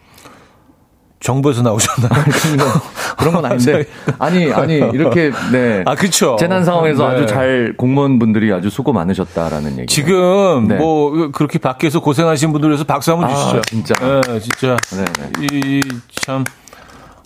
[1.20, 2.24] 정부에서 나오셨나요?
[3.18, 3.86] 그런 건 아닌데
[4.20, 5.84] 아니 아니 이렇게 네.
[5.86, 6.36] 아 그렇죠.
[6.40, 7.16] 재난 상황에서 네.
[7.16, 9.88] 아주 잘 공무원분들이 아주 수고 많으셨다라는 얘기.
[9.88, 10.76] 지금 네.
[10.76, 13.62] 뭐 그렇게 밖에서 고생하신 분들 위해서 박수 한번 아, 주시죠.
[13.62, 13.94] 진짜.
[14.22, 14.78] 네, 진짜.
[14.96, 15.06] 네,
[15.40, 15.82] 네.
[16.12, 16.44] 이참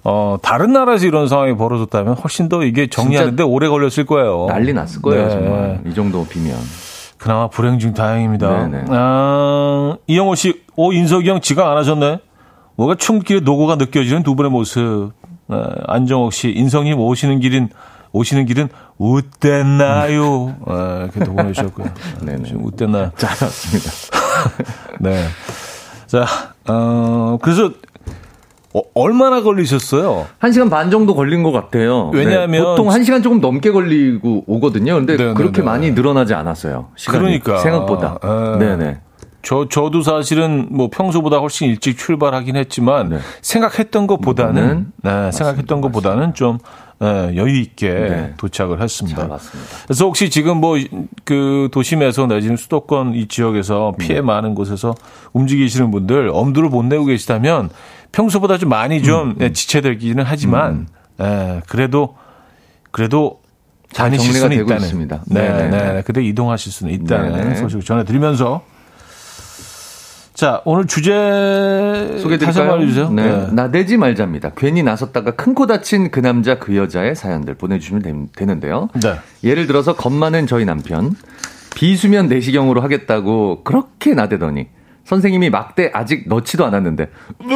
[0.05, 4.47] 어, 다른 나라에서 이런 상황이 벌어졌다면 훨씬 더 이게 정리하는데 오래 걸렸을 거예요.
[4.49, 5.29] 난리 났을 거예요, 네.
[5.29, 5.81] 정말.
[5.87, 6.57] 이 정도 비면.
[7.17, 8.67] 그나마 불행 중 다행입니다.
[8.67, 8.85] 네네.
[8.89, 12.19] 아, 이영호 씨, 오, 인석이 형 지각 안 하셨네?
[12.75, 15.11] 뭐가 충길에 노고가 느껴지는 두 분의 모습.
[15.47, 17.69] 네, 안정옥 씨, 인성님 오시는 길인,
[18.11, 20.55] 오시는 길은 웃댔나요?
[20.67, 21.87] 네, 이렇게 도 보내주셨고요.
[22.23, 22.53] 네네.
[22.55, 23.11] 웃댔나요?
[23.17, 23.91] 잘 왔습니다.
[24.99, 25.25] 네.
[26.07, 26.25] 자,
[26.67, 27.71] 어, 그래서
[28.75, 30.27] 어, 얼마나 걸리셨어요?
[30.39, 32.09] 한 시간 반 정도 걸린 것 같아요.
[32.13, 34.95] 왜냐하면 네, 보통 한 시간 조금 넘게 걸리고 오거든요.
[34.95, 35.35] 근데 네네네.
[35.35, 36.89] 그렇게 많이 늘어나지 않았어요.
[36.95, 38.17] 시간이 그러니까 생각보다.
[38.21, 38.99] 아, 네네.
[39.43, 43.17] 저 저도 사실은 뭐 평소보다 훨씬 일찍 출발하긴 했지만 네.
[43.41, 46.59] 생각했던 것보다는 네, 생각했던 것보다는 좀
[46.99, 48.33] 네, 여유 있게 네.
[48.37, 49.27] 도착을 했습니다.
[49.85, 50.77] 그래서 혹시 지금 뭐
[51.25, 54.21] 그 도심에서 내지는 수도권 이 지역에서 피해 네.
[54.21, 54.95] 많은 곳에서
[55.33, 57.69] 움직이시는 분들 엄두를 못 내고 계시다면
[58.11, 59.53] 평소보다 좀 많이 좀 음, 음.
[59.53, 60.87] 지체되기는 하지만
[61.19, 61.21] 음.
[61.21, 62.15] 예, 그래도
[62.91, 63.41] 그래도
[63.93, 64.81] 다니실 수는 있다는.
[64.81, 65.23] 있습니다.
[65.27, 66.01] 네, 네, 네.
[66.05, 67.55] 그대 이동하실 수는 있다는 네네.
[67.55, 68.61] 소식을 전해드리면서
[70.33, 71.11] 자, 오늘 주제
[72.19, 72.45] 소개드릴까요?
[72.47, 73.09] 다시 한번 해주세요.
[73.11, 73.23] 네.
[73.23, 73.47] 네.
[73.51, 74.51] 나대지 말자입니다.
[74.57, 79.19] 괜히 나섰다가 큰 코 다친 그 남자 그 여자의 사연들 보내주시면 되, 는데요 네.
[79.43, 81.15] 예를 들어서 겁 많은 저희 남편
[81.75, 84.67] 비수면 내시경으로 하겠다고 그렇게 나대더니
[85.05, 87.47] 선생님이 막대 아직 넣지도 않았는데 으!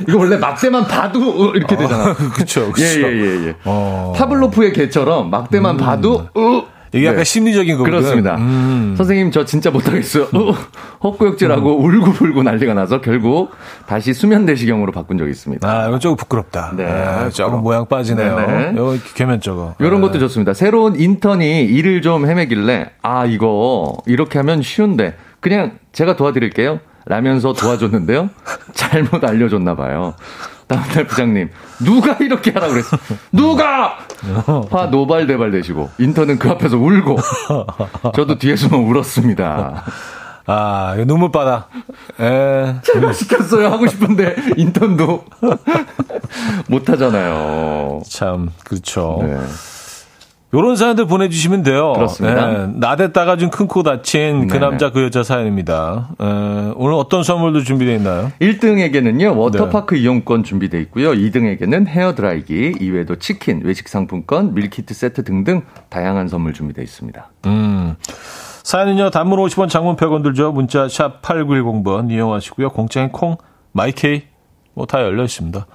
[0.08, 2.14] 이거 원래 막대만 봐도 으 이렇게 되잖아.
[2.34, 2.82] 그쵸, 그쵸.
[2.82, 4.14] 예예 예 예, 어.
[4.16, 6.62] 파블로프의 개처럼 막대만 봐도 으
[6.94, 7.24] 이게 약간 네.
[7.24, 7.90] 심리적인 거거든.
[7.98, 8.36] 그렇습니다.
[8.36, 8.94] 음.
[8.96, 10.24] 선생님 저 진짜 못하겠어요.
[10.32, 10.54] 어,
[11.02, 13.50] 헛구역질하고 울고불고 난리가 나서 결국
[13.86, 15.68] 다시 수면 내시경으로 바꾼 적이 있습니다.
[15.68, 16.72] 아, 이건 조금 부끄럽다.
[16.76, 16.90] 네, 네,
[17.30, 17.60] 조금 부끄러워.
[17.60, 18.36] 모양 빠지네요.
[18.36, 18.72] 네네.
[18.74, 19.74] 이거 개면 적어.
[19.80, 20.06] 이런 네.
[20.06, 20.54] 것도 좋습니다.
[20.54, 26.80] 새로운 인턴이 일을 좀 헤매길래 아 이거 이렇게 하면 쉬운데 그냥 제가 도와드릴게요.
[27.06, 28.30] 라면서 도와줬는데요.
[28.72, 30.14] 잘못 알려줬나 봐요.
[30.66, 31.50] 다음날 부장님
[31.84, 32.96] 누가 이렇게 하라 그랬어?
[33.32, 33.98] 누가?
[34.70, 37.18] 화 노발대발 되시고 인턴은 그 앞에서 울고
[38.14, 39.84] 저도 뒤에서만 울었습니다.
[40.46, 41.68] 아, 이거 눈물 바다.
[42.20, 42.74] 에.
[42.82, 45.24] 제가 시켰어요 하고 싶은데 인턴도
[46.68, 48.02] 못 하잖아요.
[48.06, 49.20] 참, 그렇죠.
[49.22, 49.38] 네.
[50.54, 51.92] 요런 사연들 보내주시면 돼요.
[51.94, 52.46] 그렇습니다.
[52.46, 54.58] 네, 나댔다가 좀 큰 코 다친 그 네네.
[54.60, 56.10] 남자 그 여자 사연입니다.
[56.20, 56.24] 에,
[56.76, 58.32] 오늘 어떤 선물도 준비되어 있나요?
[58.40, 60.02] 1등에게는요, 워터파크 네.
[60.02, 61.10] 이용권 준비되어 있고요.
[61.10, 67.30] 2등에게는 헤어드라이기, 이외에도 치킨, 외식 상품권, 밀키트 세트 등등 다양한 선물 준비되어 있습니다.
[67.46, 67.96] 음.
[68.62, 70.52] 사연은요, 단문 50원, 장문 100원 들죠.
[70.52, 72.70] 문자 샵 8910번 이용하시고요.
[72.70, 73.36] 공짜인 콩,
[73.72, 74.22] 마이케이,
[74.74, 75.66] 뭐 다 열려 있습니다.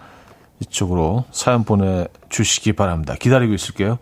[0.61, 3.15] 이쪽으로 사연 보내주시기 바랍니다.
[3.19, 3.97] 기다리고 있을게요.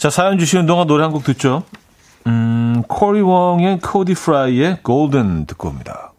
[0.00, 1.62] 자, 사연 주시는 동안 노래 한 곡 듣죠.
[2.26, 6.12] 음, 코리 웡의 코디 프라이의 Golden 듣고 옵니다.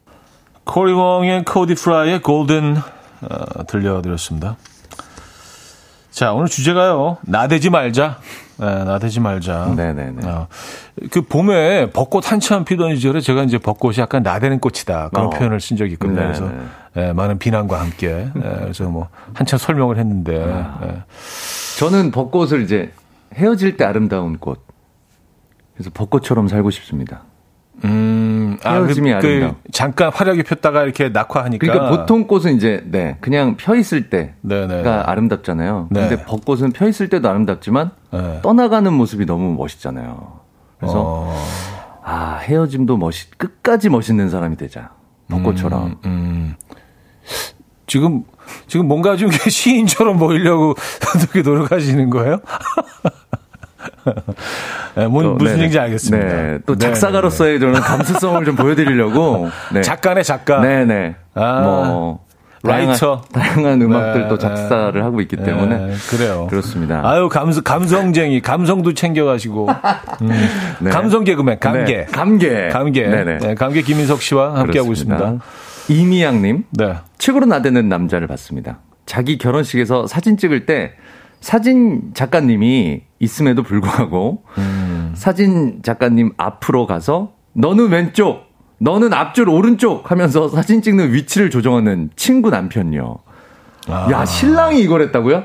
[0.65, 4.57] 코리 웡의 코디 프라이의 Golden 어, 들려드렸습니다.
[6.11, 7.17] 자, 오늘 주제가요.
[7.21, 8.17] 나대지 말자.
[8.57, 9.73] 네, 나대지 말자.
[9.75, 10.27] 네네네.
[10.27, 10.47] 어,
[11.09, 15.29] 그 봄에 벚꽃 한참 피던 시절에 제가 이제 벚꽃이 약간 나대는 꽃이다 그런 어.
[15.29, 16.19] 표현을 쓴 적이 있거든요.
[16.19, 16.33] 네네.
[16.33, 16.51] 그래서
[16.97, 20.79] 예, 많은 비난과 함께 예, 그래서 뭐 한참 설명을 했는데 아.
[20.83, 21.01] 예.
[21.79, 22.91] 저는 벚꽃을 이제
[23.33, 24.65] 헤어질 때 아름다운 꽃.
[25.73, 27.23] 그래서 벚꽃처럼 살고 싶습니다.
[27.83, 29.53] 음, 아, 그, 헤어짐이 그.
[29.71, 34.83] 잠깐 화려하게 폈다가 이렇게 낙화하니까 그러니까 보통 꽃은 이제, 네, 그냥 펴 있을 때가 네네.
[34.87, 35.87] 아름답잖아요.
[35.89, 36.07] 네.
[36.07, 38.39] 근데 벚꽃은 펴 있을 때도 아름답지만 네.
[38.43, 40.41] 떠나가는 모습이 너무 멋있잖아요.
[40.79, 41.35] 그래서 어,
[42.03, 44.91] 아, 헤어짐도 멋있, 끝까지 멋있는 사람이 되자.
[45.29, 45.99] 벚꽃처럼.
[46.05, 46.55] 음.
[47.87, 48.23] 지금
[48.67, 50.75] 지금 뭔가 좀 시인처럼 보이려고
[51.31, 52.39] 그렇게 노력하시는 거예요?
[54.95, 55.53] 네, 뭔, 또, 무슨 네네.
[55.53, 56.27] 얘기인지 알겠습니다.
[56.27, 56.57] 네.
[56.65, 56.93] 또 네네네.
[56.93, 59.49] 작사가로서의 저는 감수성을 좀 보여드리려고.
[59.73, 59.81] 네.
[59.81, 60.59] 작가네 작가.
[60.61, 61.15] 네네.
[61.35, 62.25] 아, 뭐.
[62.63, 63.21] 라이터.
[63.33, 65.01] 다양한, 다양한 음악들 네, 또 작사를 네.
[65.01, 65.77] 하고 있기 때문에.
[65.87, 66.45] 네, 그래요.
[66.47, 67.01] 그렇습니다.
[67.03, 69.67] 아유 감성 감성쟁이 감성도 챙겨가시고
[70.21, 70.47] 음,
[70.79, 70.89] 네.
[70.91, 72.05] 감성 개그맨 감개 네.
[72.05, 72.67] 감개.
[72.69, 73.37] 감개 네네.
[73.39, 74.91] 네, 감개 김인석 씨와 함께하고.
[74.91, 75.37] 있습니다.
[75.87, 76.65] 이미양님.
[76.71, 76.93] 네.
[77.17, 78.77] 최고로 나대는 남자를 봤습니다.
[79.07, 80.93] 자기 결혼식에서 사진 찍을 때
[81.41, 85.11] 사진 작가님이 있음에도 불구하고 음.
[85.15, 88.43] 사진 작가님 앞으로 가서 너는 왼쪽,
[88.77, 93.17] 너는 앞줄 오른쪽 하면서 사진 찍는 위치를 조정하는 친구 남편요.
[93.87, 95.43] 아, 야, 신랑이 이걸 했다고요?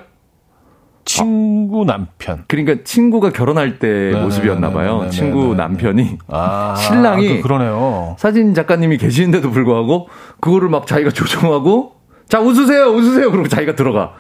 [1.07, 2.45] 친구 남편.
[2.49, 4.99] 그러니까 친구가 결혼할 때 네, 모습이었나 네, 봐요.
[4.99, 5.57] 네, 네, 친구 네, 네.
[5.57, 8.17] 남편이 아, 신랑이 그, 그러네요.
[8.19, 10.09] 사진 작가님이 계시는데도 불구하고
[10.41, 11.93] 그거를 막 자기가 조정하고
[12.29, 14.15] 자 웃으세요 웃으세요 그러고 자기가 들어가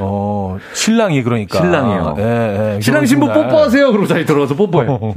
[0.00, 1.58] 어, 신랑이 그러니까.
[1.58, 2.14] 신랑이요.
[2.18, 2.80] 예, 예.
[2.80, 3.34] 신랑 신부 날.
[3.48, 4.86] 뽀뽀하세요 그러고 자기 들어가서 뽀뽀해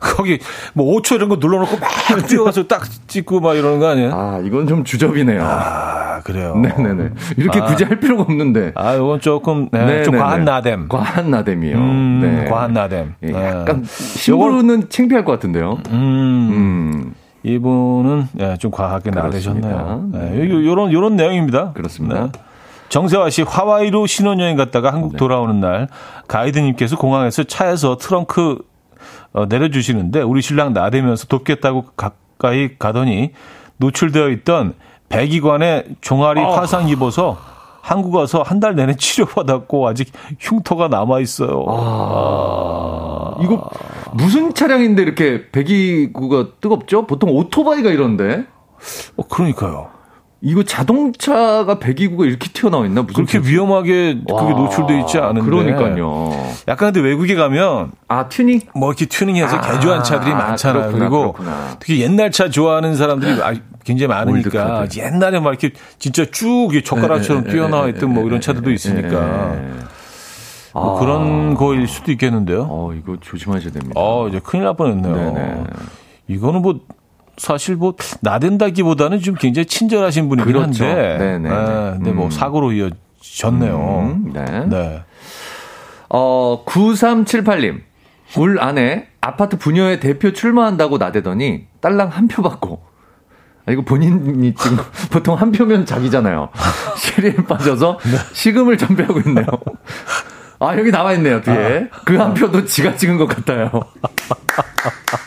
[0.00, 0.38] 거기
[0.74, 4.10] 뭐 5초 이런 거 눌러놓고 막 뛰어가서 딱 찍고 막 이러는 거 아니에요?
[4.14, 6.54] 아 이건 좀 주접이네요 아, 그래요.
[6.56, 7.64] 네네네 이렇게 아.
[7.66, 10.02] 굳이 할 필요가 없는데 아, 이건 조금, 네.
[10.04, 10.88] 좀 과한 나댐.
[10.88, 12.44] 과한 나댐이요 음, 네.
[12.50, 13.14] 과한 나댐.
[13.22, 13.44] 예, 네.
[13.44, 19.10] 약간 신부는 창피할 것 같은데요 음, 음 이분은 예, 좀 과하게.
[19.10, 20.08] 나대셨네요.
[20.12, 20.30] 네.
[20.30, 21.72] 네, 요, 요런 요런 내용입니다.
[21.74, 22.30] 그렇습니다.
[22.32, 22.32] 네.
[22.94, 25.18] 정세화 씨 하와이로 신혼여행 갔다가 한국 네.
[25.18, 25.88] 돌아오는 날
[26.28, 28.58] 가이드님께서 공항에서 차에서 트렁크
[29.32, 33.32] 어, 내려주시는데 우리 신랑 나대면서 돕겠다고 가까이 가더니
[33.78, 34.74] 노출되어 있던
[35.08, 36.50] 배기관에 종아리 아.
[36.52, 37.36] 화상 입어서
[37.80, 41.64] 한국 와서 한 달 내내 치료받았고 아직 흉터가 남아 있어요.
[41.68, 43.68] 아, 이거
[44.12, 47.08] 무슨 차량인데 이렇게 배기구가 뜨겁죠?
[47.08, 48.44] 보통 오토바이가 이런데
[49.16, 49.88] 어, 그러니까요.
[50.46, 53.00] 이거 자동차가 배기구가 이렇게 튀어나와 있나?
[53.00, 55.40] 무슨 그렇게 위험하게 그게 와, 노출돼 있지 않은데.
[55.40, 56.30] 그러니까요.
[56.68, 58.60] 약간 근데 외국에 가면 아 튜닝?
[58.74, 60.82] 뭐 이렇게 튜닝해서 아, 개조한 차들이 아, 많잖아요.
[60.92, 61.76] 그렇구나, 그리고 그렇구나.
[61.80, 65.02] 특히 옛날 차 좋아하는 사람들이 아- 굉장히 많으니까 올드카들.
[65.02, 68.74] 옛날에 막 이렇게 진짜 쭉 젓가락처럼 에, 에, 뛰어나와 에, 있던 뭐 이런 차들도 에,
[68.74, 69.56] 있으니까.
[70.74, 71.00] 뭐 아.
[71.00, 72.66] 그런 거일 수도 있겠는데요.
[72.68, 73.92] 어 이거 조심하셔야 됩니다.
[73.94, 75.14] 어 이제 큰일 날 뻔했네요.
[75.14, 75.64] 네네.
[76.28, 76.80] 이거는 뭐
[77.36, 80.84] 사실 뭐 나댄다기보다는 좀 굉장히 친절하신 분이긴 그렇죠.
[80.84, 81.18] 한데.
[81.18, 81.48] 네네.
[81.48, 81.54] 네,
[81.96, 82.30] 근데 뭐 음.
[82.30, 84.00] 사고로 이어졌네요.
[84.16, 84.44] 음, 네.
[84.66, 85.02] 네.
[86.10, 87.80] 어, 9378님.
[88.36, 92.82] 울 안에 아파트 부녀의 대표 출마한다고 나대더니 딸랑 한 표 받고.
[93.66, 94.64] 아, 이거 본인이 거.
[95.10, 96.48] 보통 한 표면 자기잖아요.
[96.98, 97.98] 시리에 빠져서
[98.32, 99.46] 시금을 전폐하고 있네요.
[100.60, 101.88] 아, 여기 나와 있네요, 뒤에.
[102.04, 103.70] 그한 표도 지가 찍은 것 같아요.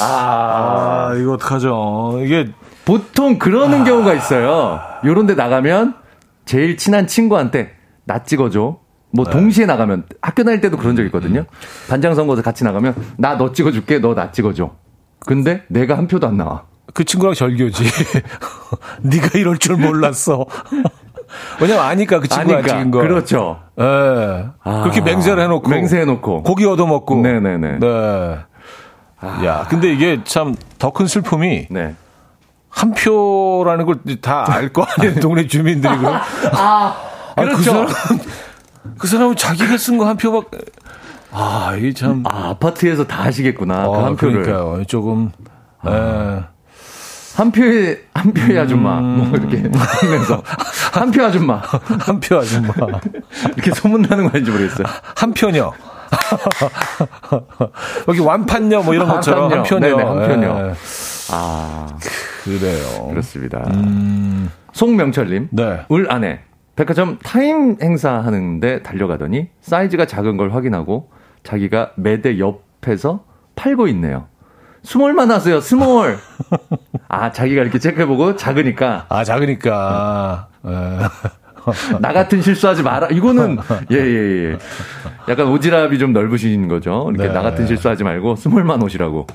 [0.00, 2.20] 아, 아, 이거 어떡하죠.
[2.24, 2.48] 이게
[2.84, 4.80] 보통 그러는 경우가 있어요.
[5.04, 5.94] 요런 데 나가면
[6.44, 7.72] 제일 친한 친구한테
[8.04, 8.78] 나 찍어줘.
[9.10, 11.44] 뭐 동시에 나가면 학교 다닐 때도 그런 적 있거든요.
[11.88, 13.98] 반장 선거에서 같이 나가면 나 너 찍어줄게.
[14.00, 14.70] 너 나 찍어줘.
[15.20, 16.64] 근데 내가 한 표도 안 나와.
[16.94, 17.84] 그 친구랑 절교지.
[19.02, 20.46] 네가 이럴 줄 몰랐어.
[21.60, 22.68] 왜냐면 아니까 그 친구가 아니까.
[22.78, 23.00] 찍은 거.
[23.00, 23.60] 그렇죠.
[23.78, 24.46] 예.
[24.64, 25.68] 아, 그렇게 맹세를 해놓고.
[25.68, 26.42] 맹세해놓고.
[26.42, 27.16] 고기 얻어먹고.
[27.16, 27.78] 네네네.
[27.80, 28.38] 네.
[29.44, 31.94] 야, 근데 이게 참 더 큰 슬픔이 네.
[32.70, 35.18] 한 표라는 걸 다 알 거 아니에요.
[35.20, 36.14] 동네 주민들이 그럼.
[36.14, 36.94] 아, 아,
[37.34, 37.62] 그 그렇죠.
[37.64, 37.88] 사람은,
[38.98, 40.58] 그 사람은 자기가 쓴 거 한 표밖에.
[41.32, 42.22] 아, 이게 참.
[42.30, 43.86] 아, 아파트에서 다 하시겠구나.
[43.88, 44.42] 그 아, 한 표를.
[44.44, 44.84] 그러니까요.
[44.84, 45.30] 조금.
[45.86, 45.90] 예.
[47.36, 49.00] 한 표의, 한 표의 아줌마.
[49.00, 49.58] 뭐 이렇게
[50.02, 50.42] 하면서.
[50.92, 51.60] 한 표 아줌마.
[52.00, 52.72] 한 표 아줌마.
[53.54, 54.86] 이렇게 소문 나는 거 아닌지 모르겠어요.
[55.16, 55.72] 한 편요.
[58.08, 59.80] 여기 완판요 뭐 이런 것처럼 한 완판요.
[59.80, 59.96] 편요.
[59.96, 60.68] 네네, 한 편요.
[60.68, 60.72] 예.
[61.32, 61.86] 아,
[62.44, 63.08] 그래요.
[63.10, 63.62] 그렇습니다.
[64.72, 65.48] 송명철님.
[65.52, 65.80] 네.
[65.88, 66.40] 울 아내
[66.76, 71.10] 백화점 타임 행사 하는데 달려가더니 사이즈가 작은 걸 확인하고
[71.42, 73.24] 자기가 매대 옆에서
[73.56, 74.26] 팔고 있네요.
[74.84, 76.18] small만 하세요, small.
[77.08, 80.48] 아, 자기가 이렇게 체크해보고 작으니까 아 작으니까.
[80.66, 80.70] 예.
[82.00, 83.08] 나 같은 실수하지 마라.
[83.08, 83.58] 이거는
[83.90, 84.58] 예, 예, 예.
[85.28, 87.10] 약간 오지랖이 좀 넓으신 거죠.
[87.14, 87.34] 이렇게 네.
[87.34, 89.26] 나 같은 실수하지 말고 스몰만 오시라고.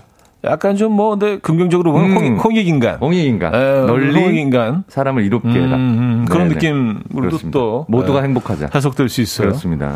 [0.46, 2.16] 약간 좀 뭐 근데 긍정적으로 보면 음.
[2.18, 2.96] 홍익, 홍익 인간.
[3.00, 3.54] 홍익 인간.
[3.54, 4.84] 예, 널리 홍익 인간.
[4.90, 5.76] 사람을 이롭게 음, 해라.
[5.78, 6.56] 음, 그런 네네.
[6.56, 7.52] 느낌으로도 그렇습니다.
[7.60, 8.70] 또 모두가 예, 행복하자.
[8.76, 9.48] 해석될 수 있어요.
[9.48, 9.94] 그렇습니다.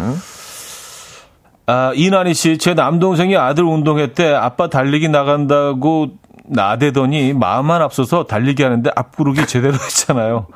[1.70, 6.12] 아, 이난희 씨, 제 남동생이 아들 운동회 때 아빠 달리기 나간다고
[6.48, 10.48] 나대더니 마음만 앞서서 달리기 하는데 앞구르기 제대로 했잖아요.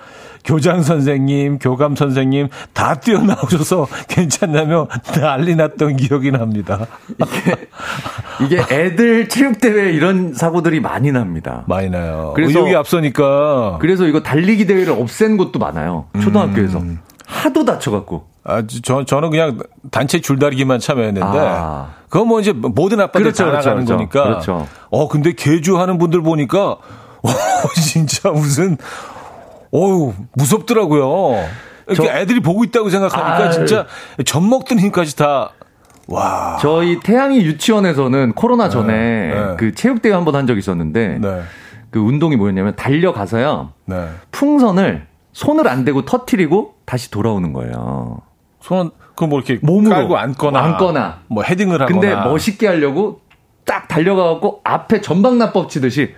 [0.44, 6.88] 교장 선생님, 교감 선생님 다 뛰어나오셔서 괜찮냐며 난리 났던 기억이 납니다.
[8.44, 11.64] 이게 애들 체육대회 이런 사고들이 많이 납니다.
[11.68, 12.32] 많이 나요.
[12.36, 13.78] 그래서- 의욕이 앞서니까.
[13.82, 16.06] 그래서 이거 달리기 대회를 없앤 곳도 많아요.
[16.22, 16.80] 초등학교에서.
[16.80, 17.00] 음.
[17.28, 18.31] 하도 다쳐갖고.
[18.44, 19.60] 아, 저, 저는 그냥
[19.92, 21.38] 단체 줄다리기만 참여했는데.
[21.39, 21.89] 아.
[22.10, 23.98] 그건 뭐 이제 모든 아빠들이 그렇죠, 다 그렇죠, 나가는 그렇죠.
[23.98, 24.24] 거니까.
[24.24, 24.68] 그렇죠.
[24.89, 26.62] 어, 근데 개주하는 분들 보니까,
[27.24, 27.30] 어,
[27.82, 28.78] 진짜 무슨,
[29.72, 31.46] 어우, 무섭더라고요.
[31.88, 33.52] 이렇게 저- 애들이 보고 있다고 생각하니까 아.
[33.52, 33.86] 진짜
[34.26, 35.52] 젖 먹던 힘까지 다,
[36.08, 36.58] 와.
[36.62, 39.56] 저희 태양이 유치원에서는 코로나 전에 네.
[39.58, 41.42] 그 체육대회 한 번 한 적이 있었는데 네.
[41.92, 43.72] 그 운동이 뭐였냐면 달려가서요.
[43.86, 44.08] 네.
[44.32, 48.20] 풍선을 손을 안 대고 터트리고 다시 돌아오는 거예요.
[48.62, 50.59] 손은, 그뭐 이렇게 몸으로 깔고 앉거나.
[50.64, 51.20] 앉거나.
[51.28, 51.88] 뭐 헤딩을 하거나.
[51.99, 53.22] 근데 멋있게 하려고
[53.66, 56.16] 딱 달려가갖고 앞에 전방납법 치듯이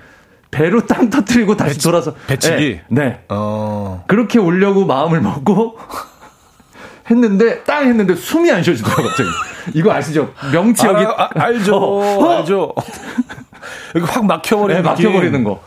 [0.51, 2.81] 배로 땅 터트리고 다시 돌아서 배치기?
[2.89, 3.23] 네, 네.
[3.29, 4.03] 어.
[4.07, 5.77] 그렇게 오려고 마음을 먹고
[7.09, 9.29] 했는데 땅 했는데 숨이 안 쉬어지더라고요 갑자기
[9.73, 11.75] 이거 아시죠 명치 여기 아, 아, 알죠.
[11.75, 12.29] 어, 어.
[12.37, 12.73] 알죠.
[13.95, 14.87] 여기 확 막혀버리는 네.
[14.89, 15.59] 막혀버리는 거.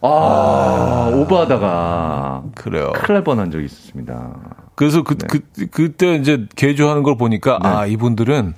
[0.00, 2.92] 아, 오버하다가 그래요.
[2.94, 4.30] 큰일 날 뻔한 적이 있었습니다.
[4.78, 5.40] 그래서 그, 그,
[5.72, 7.68] 그때 이제 개조하는 걸 보니까, 네.
[7.68, 8.54] 아, 이분들은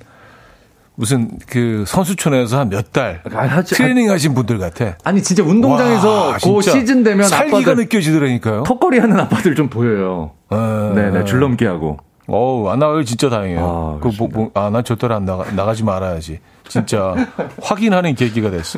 [0.93, 4.97] 무슨 그 선수촌에서 한 몇달 아, 하지- 트레이닝 하신 분들 같아.
[5.03, 8.61] 아니 진짜 운동장에서 와, 그 진짜 시즌 되면 살기가 아빠들 느껴지더라니까요.
[8.63, 10.33] 턱걸이 하는 아빠들 좀 보여요.
[10.51, 11.97] 어, 네네 줄넘기 하고.
[12.27, 13.59] 어우, 안 나가기 진짜 다행이에요.
[13.59, 16.39] 아, 그, 뭐, 뭐, 아, 난 절대로 안 나가, 나가지 말아야지.
[16.67, 17.15] 진짜
[17.63, 18.77] 확인하는 계기가 됐어.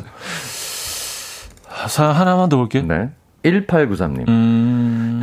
[1.88, 2.84] 사 하나만 더 볼게요.
[2.86, 3.10] 네.
[3.44, 4.26] 1893님.
[4.28, 4.53] 음,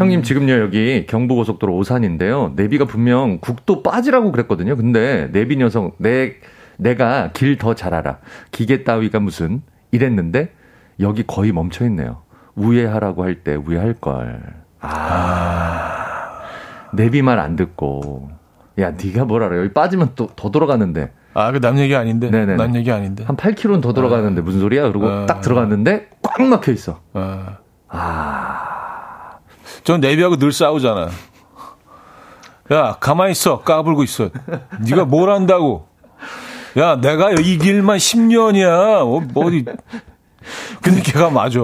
[0.02, 2.54] 형님 지금요 여기 경부고속도로 오산인데요.
[2.56, 4.76] 내비가 분명 국도 빠지라고 그랬거든요.
[4.76, 6.34] 근데 내비 녀석 내
[6.78, 8.18] 내가 길 더 잘 알아.
[8.52, 10.52] 기계 따위가 무슨 이랬는데
[11.00, 12.24] 여기 거의 멈춰 있네요.
[12.56, 14.42] 우회하라고 할 때 우회할 걸.
[14.82, 16.42] 아.
[16.94, 18.30] 내비 말 안 듣고
[18.80, 19.58] 야 네가 뭘 알아.
[19.58, 22.30] 여기 빠지면 또 더 돌아가는데 아, 그 남 얘기 아닌데.
[22.30, 22.56] 네네네.
[22.58, 23.24] 남 얘기 아닌데.
[23.24, 24.88] 한 8km는 더 돌아가는데 무슨 소리야?
[24.90, 25.26] 그러고 어.
[25.26, 27.00] 딱 들어갔는데 꽉 막혀 있어.
[27.14, 27.46] 어.
[27.88, 28.68] 아.
[29.84, 31.10] 전 내비하고 늘 싸우잖아.
[32.72, 33.60] 야, 가만히 있어.
[33.60, 34.30] 까불고 있어.
[34.88, 35.88] 네가 뭘 안다고.
[36.78, 39.02] 야, 내가 이 길만 10년이야.
[39.02, 39.66] 어, 뭐 어디.
[40.82, 41.60] 근데 걔가 맞아.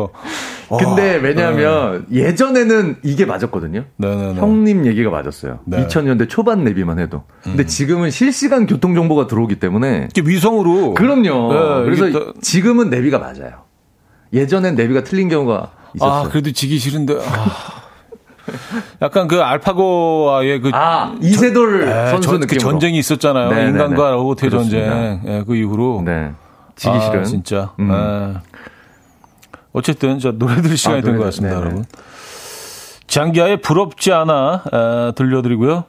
[0.70, 3.86] 어, 근데 왜냐하면 예전에는 이게 맞았거든요.
[3.96, 4.34] 네네네.
[4.42, 5.60] 형님 얘기가 맞았어요.
[5.66, 5.88] 네.
[5.88, 7.24] 2000년대 초반 내비만 해도.
[7.42, 10.94] 근데 지금은 실시간 교통 정보가 들어오기 때문에 이게 위성으로.
[10.94, 11.54] 그럼요.
[11.54, 13.64] 네, 그래서 또- 지금은 내비가 맞아요.
[14.34, 16.14] 예전엔 내비가 틀린 경우가 있었어요.
[16.26, 17.14] 아, 그래도 지기 싫은데.
[17.26, 17.77] 아.
[19.02, 23.50] 약간 그 알파고와의 그 아, 이세돌 에, 선수 전, 느낌 그 전쟁이 있었잖아요.
[23.50, 23.70] 네네네.
[23.72, 24.90] 인간과 로봇의 그렇습니다.
[24.90, 25.22] 전쟁.
[25.26, 26.32] 예, 그 이후로 네.
[26.76, 27.24] 지기 아, 싫은.
[27.24, 27.74] 진짜.
[27.80, 27.92] 음.
[27.92, 28.40] 예.
[29.74, 31.66] 어쨌든 저 노래 들을 시간이 아, 된 노래 것 같습니다, 네네.
[31.66, 31.86] 여러분.
[33.08, 35.86] 장기하의 부럽지 않아 에, 들려드리고요.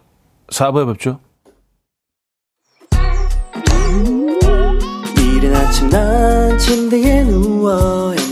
[0.50, 1.20] 4부에 뵙죠.
[5.16, 8.14] 이른 아침 난 침대에 누워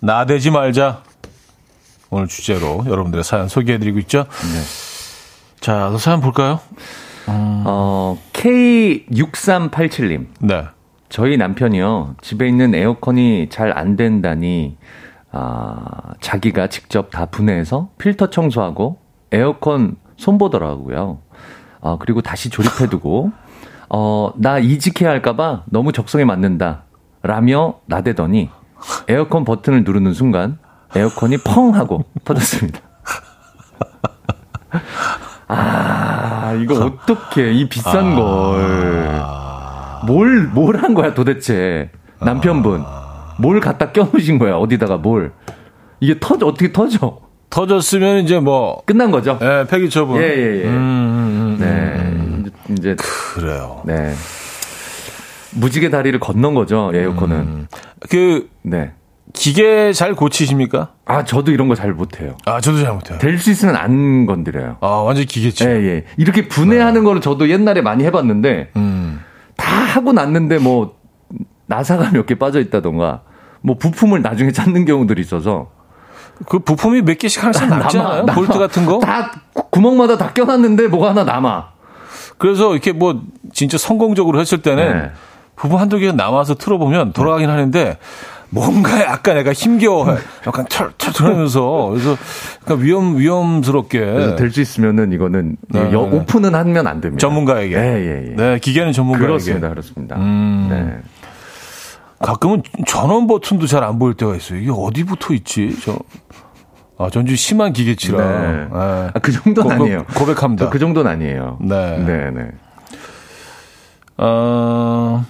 [0.00, 1.02] 나대지 말자.
[2.10, 4.26] 오늘 주제로 여러분들의 사연 소개해드리고 있죠.
[5.60, 6.60] 자, 그 사연 볼까요?
[7.26, 10.26] 어, K6387님.
[10.40, 10.64] 네.
[11.10, 12.16] 저희 남편이요.
[12.22, 14.76] 집에 있는 에어컨이 잘 안 된다니,
[15.32, 18.98] 아, 자기가 직접 다 분해해서 필터 청소하고
[19.32, 21.18] 에어컨 손보더라고요.
[21.82, 23.32] 아, 그리고 다시 조립해두고,
[23.90, 26.84] 어, 나 이직해야 할까봐 너무 적성에 맞는다.
[27.22, 28.48] 라며 나대더니
[29.08, 30.58] 에어컨 버튼을 누르는 순간
[30.94, 32.80] 에어컨이 펑 하고 터졌습니다.
[35.48, 39.22] 아, 이거 어떻게 이 비싼 걸.
[40.06, 41.90] 뭘, 뭘 한 거야 도대체.
[42.20, 42.84] 남편분.
[43.38, 45.32] 뭘 갖다 껴놓으신 거야, 어디다가 뭘.
[46.00, 47.20] 이게 터져, 어떻게 터져?
[47.50, 49.38] 터졌으면 이제 뭐, 끝난 거죠?
[49.40, 50.20] 예, 폐기 처분.
[50.20, 50.64] 예, 예, 예.
[50.64, 52.42] 음, 음, 음, 네.
[52.74, 52.96] 이제, 이제,
[53.34, 53.80] 그래요.
[53.84, 54.12] 네.
[55.58, 57.36] 무지개 다리를 건넌 거죠, 에어컨은.
[57.36, 57.66] 음.
[58.10, 58.92] 그, 네.
[59.34, 60.92] 기계 잘 고치십니까?
[61.04, 62.36] 아, 저도 이런 거 잘 못해요.
[62.46, 63.18] 아, 저도 잘 못해요.
[63.18, 64.78] 될 수 있으면 안 건드려요.
[64.80, 65.64] 아, 완전 기계치.
[65.64, 66.04] 예, 예.
[66.16, 69.20] 이렇게 분해하는 거를 저도 옛날에 많이 해봤는데, 음.
[69.56, 70.96] 다 하고 났는데 뭐,
[71.66, 73.22] 나사가 몇 개 빠져 있다던가,
[73.60, 75.70] 뭐 부품을 나중에 찾는 경우들이 있어서,
[76.46, 78.26] 그 부품이 몇 개씩 하나씩 남지 않아요?
[78.26, 78.98] 볼트 같은 거?
[79.00, 79.32] 다
[79.70, 81.68] 구멍마다 다 껴놨는데 뭐가 하나 남아.
[82.38, 83.20] 그래서 이렇게 뭐,
[83.52, 85.10] 진짜 성공적으로 했을 때는 네.
[85.58, 87.98] 부품 한두 개가 남아서 틀어보면 돌아가긴 하는데,
[88.50, 90.16] 뭔가 약간 내가 힘겨워해.
[90.46, 92.16] 약간 털털 하면서 그래서
[92.62, 96.16] 약간 위험 위험스럽게 될 수 있으면은 이거는 네, 여- 네.
[96.16, 97.20] 오픈은 하면 안 됩니다.
[97.20, 97.74] 전문가에게.
[97.76, 98.34] 예, 예, 예.
[98.36, 99.26] 네, 기계는 전문가에게.
[99.26, 100.16] 그렇습니다, 그렇습니다.
[100.16, 100.68] 음.
[100.70, 101.08] 네.
[102.20, 104.58] 가끔은 전원 버튼도 잘 안 보일 때가 있어요.
[104.60, 105.76] 이게 어디 붙어 있지?
[105.84, 105.98] 저
[106.96, 108.18] 아, 전주 심한 기계치라.
[108.18, 108.48] 네.
[108.62, 108.68] 예.
[108.72, 110.04] 아, 그 정도는 고- 아니에요.
[110.14, 110.64] 고백합니다.
[110.64, 111.58] 저그 정도는 아니에요.
[111.60, 111.98] 네.
[111.98, 112.48] 네, 네.
[114.16, 115.24] 어,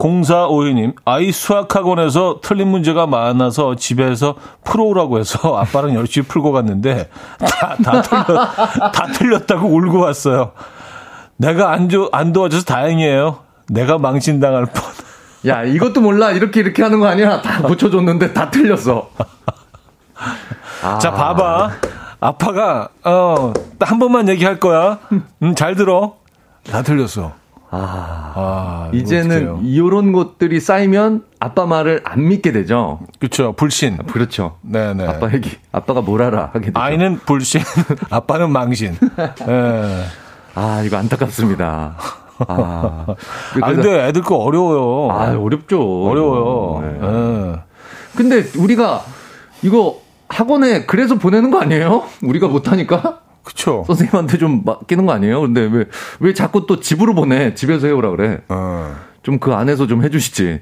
[0.00, 4.34] 0452님, 아이 수학학원에서 틀린 문제가 많아서 집에서
[4.64, 8.56] 풀어오라고 해서 아빠랑 열심히 풀고 갔는데 다, 다, 틀렸,
[8.92, 10.52] 다 틀렸다고 울고 왔어요.
[11.36, 13.38] 내가 안, 조, 안 도와줘서 다행이에요.
[13.68, 14.82] 내가 망신당할 뻔.
[15.46, 16.32] 야, 이것도 몰라.
[16.32, 17.40] 이렇게 이렇게 하는 거 아니야.
[17.40, 19.10] 다 고쳐줬는데 다 틀렸어.
[20.82, 20.98] 아.
[20.98, 21.70] 자, 봐봐.
[22.20, 24.98] 아빠가, 어, 한 번만 얘기할 거야.
[25.42, 26.16] 음, 잘 들어.
[26.70, 27.32] 다 틀렸어.
[27.72, 29.64] 아, 아, 이제는.
[29.64, 33.00] 이런 것들이 쌓이면 아빠 말을 안 믿게 되죠.
[33.20, 33.98] 그쵸, 불신.
[34.08, 34.56] 그렇죠.
[34.62, 35.06] 네 네.
[35.06, 36.78] 아빠 얘기, 아빠가 뭘 알아 하게 되죠.
[36.80, 37.60] 아이는 불신,
[38.10, 38.96] 아빠는 망신.
[39.48, 40.04] 예.
[40.56, 41.94] 아, 이거 안타깝습니다.
[42.48, 43.06] 아,
[43.62, 45.12] 아, 근데 애들 거 어려워요.
[45.12, 45.78] 아, 어렵죠.
[46.08, 46.80] 어려워요.
[46.82, 46.98] 네.
[47.06, 47.56] 예.
[48.16, 49.02] 근데 우리가
[49.62, 52.02] 이거 학원에 그래서 보내는 거 아니에요?
[52.22, 53.20] 우리가 못하니까?
[53.42, 53.84] 그쵸.
[53.86, 55.40] 선생님한테 좀 맡기는 거 아니에요?
[55.40, 55.84] 근데 왜,
[56.20, 57.54] 왜 자꾸 또 집으로 보내?
[57.54, 58.38] 집에서 해오라 그래.
[58.48, 58.94] 어.
[59.22, 60.60] 좀그 안에서 좀 해주시지.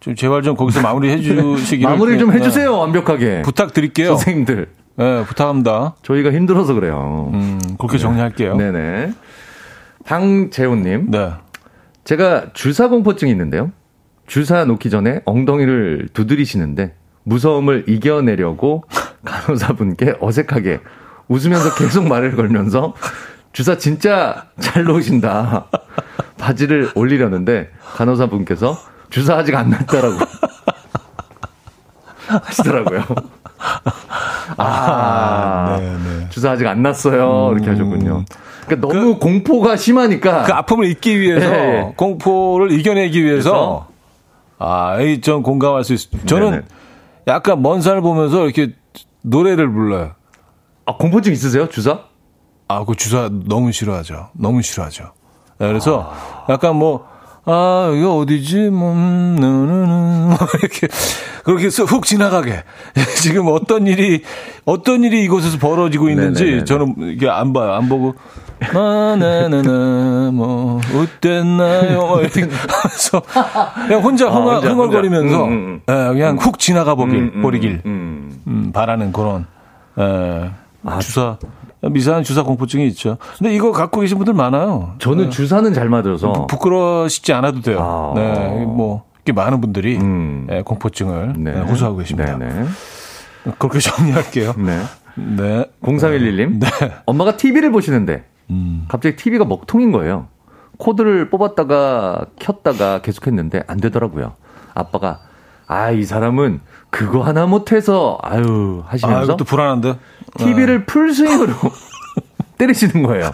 [0.00, 1.90] 좀 제발 좀 거기서 마무리 해주시기를.
[1.90, 2.36] 마무리 좀 네.
[2.36, 3.42] 해주세요, 완벽하게.
[3.42, 4.08] 부탁드릴게요.
[4.08, 4.68] 선생님들.
[5.00, 5.94] 예, 부탁합니다.
[6.02, 7.30] 저희가 힘들어서 그래요.
[7.32, 8.56] 음, 그렇게 정리할게요.
[8.56, 8.72] 네.
[8.72, 9.12] 네네.
[10.04, 11.10] 방재훈님.
[11.10, 11.32] 네.
[12.04, 13.70] 제가 주사 공포증이 있는데요.
[14.26, 18.84] 주사 놓기 전에 엉덩이를 두드리시는데 무서움을 이겨내려고
[19.24, 20.80] 간호사분께 어색하게
[21.28, 22.94] 웃으면서 계속 말을 걸면서
[23.52, 25.66] 주사 진짜 잘 놓으신다.
[26.38, 28.78] 바지를 올리려는데 간호사분께서
[29.10, 30.16] 주사 아직 안 났다라고
[32.28, 33.04] 하시더라고요.
[34.56, 36.26] 아, 네, 네.
[36.30, 37.52] 주사 아직 안 났어요.
[37.54, 38.24] 이렇게 하셨군요.
[38.66, 41.92] 그러니까 너무 공포가 심하니까 그 아픔을 잊기 위해서, 예, 예.
[41.96, 43.88] 공포를 이겨내기 위해서,
[44.58, 46.20] 아, 이전 공감할 수 있어요.
[46.26, 46.62] 저는 네네.
[47.28, 48.74] 약간 먼 산을 보면서 이렇게
[49.22, 50.12] 노래를 불러요.
[50.88, 51.68] 아, 공포증 있으세요?
[51.68, 51.98] 주사?
[52.66, 54.30] 아, 그 주사 너무 싫어하죠.
[54.32, 55.12] 너무 싫어하죠.
[55.58, 56.10] 네, 그래서
[56.48, 57.06] 약간 뭐,
[57.44, 58.70] 아, 여기 어디지?
[58.70, 60.28] 뭐, 음, 느느느.
[60.28, 60.88] 뭐 이렇게,
[61.44, 62.62] 그렇게 훅 지나가게.
[63.20, 64.22] 지금 어떤 일이,
[64.64, 66.64] 어떤 일이 이곳에서 벌어지고 있는지 네네네.
[66.64, 67.72] 저는 이게 안 봐요.
[67.72, 68.14] 안 보고,
[68.72, 71.98] 아, 나나나, 뭐, 어땠나요?
[71.98, 73.22] 뭐 이렇게 하면서,
[73.86, 75.52] 그냥 혼자 아, 흥얼, 혼자, 흥얼거리면서, 혼자.
[75.52, 75.80] 음, 음.
[75.86, 79.44] 예, 그냥 훅 지나가 보길, 음, 음 버리길, 음, 음, 바라는 그런,
[79.98, 80.50] 예,
[80.88, 81.38] 아, 주사.
[81.80, 83.18] 미세한 주사 공포증이 있죠.
[83.38, 84.94] 근데 이거 갖고 계신 분들 많아요.
[84.98, 85.30] 저는 네.
[85.30, 87.78] 주사는 잘 맞아서 부끄러워하시지 않아도 돼요.
[87.80, 88.12] 아.
[88.16, 90.46] 네, 뭐 이렇게 많은 분들이 음.
[90.48, 91.52] 네, 공포증을 네.
[91.52, 91.60] 네.
[91.60, 92.36] 호소하고 계십니다.
[92.36, 92.64] 네네.
[93.58, 94.54] 그렇게 정리할게요.
[94.58, 94.80] 네.
[95.14, 95.64] 네.
[95.82, 96.58] 0311님.
[96.60, 96.66] 네.
[97.06, 98.86] 엄마가 TV를 보시는데 음.
[98.88, 100.26] 갑자기 TV가 먹통인 거예요.
[100.78, 104.34] 코드를 뽑았다가 켰다가 계속했는데 안 되더라고요.
[104.74, 105.20] 아빠가
[105.68, 106.60] 아 이 사람은
[106.90, 109.98] 그거 하나 못해서 아유 하시면서 아, 또 불안한데
[110.38, 110.84] TV를 네.
[110.86, 111.54] 풀스윙으로
[112.58, 113.30] 때리시는 거예요.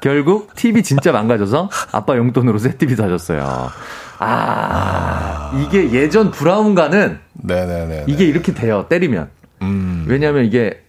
[0.00, 3.42] 결국 TV 진짜 망가져서 아빠 용돈으로 새 TV 사줬어요.
[4.18, 5.52] 아, 아.
[5.58, 8.86] 이게 예전 브라운가는 네네네 이게 이렇게 돼요.
[8.88, 9.30] 때리면.
[9.62, 10.04] 음.
[10.08, 10.82] 왜냐하면 이게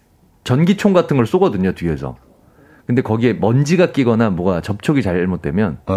[0.44, 2.16] 전기총 같은 걸 쏘거든요 뒤에서.
[2.88, 5.94] 근데 거기에 먼지가 끼거나 뭐가 접촉이 잘못되면 네.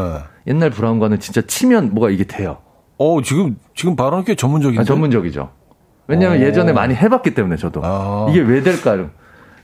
[0.47, 2.59] 옛날 브라운관은 진짜 치면 뭐가 이게 돼요.
[2.99, 4.81] 어 지금 지금 발언 꽤 전문적이죠.
[4.81, 5.51] 아, 전문적이죠.
[6.07, 6.45] 왜냐하면 오.
[6.45, 8.27] 예전에 많이 해봤기 때문에 저도 아.
[8.31, 9.11] 이게 왜 될까요?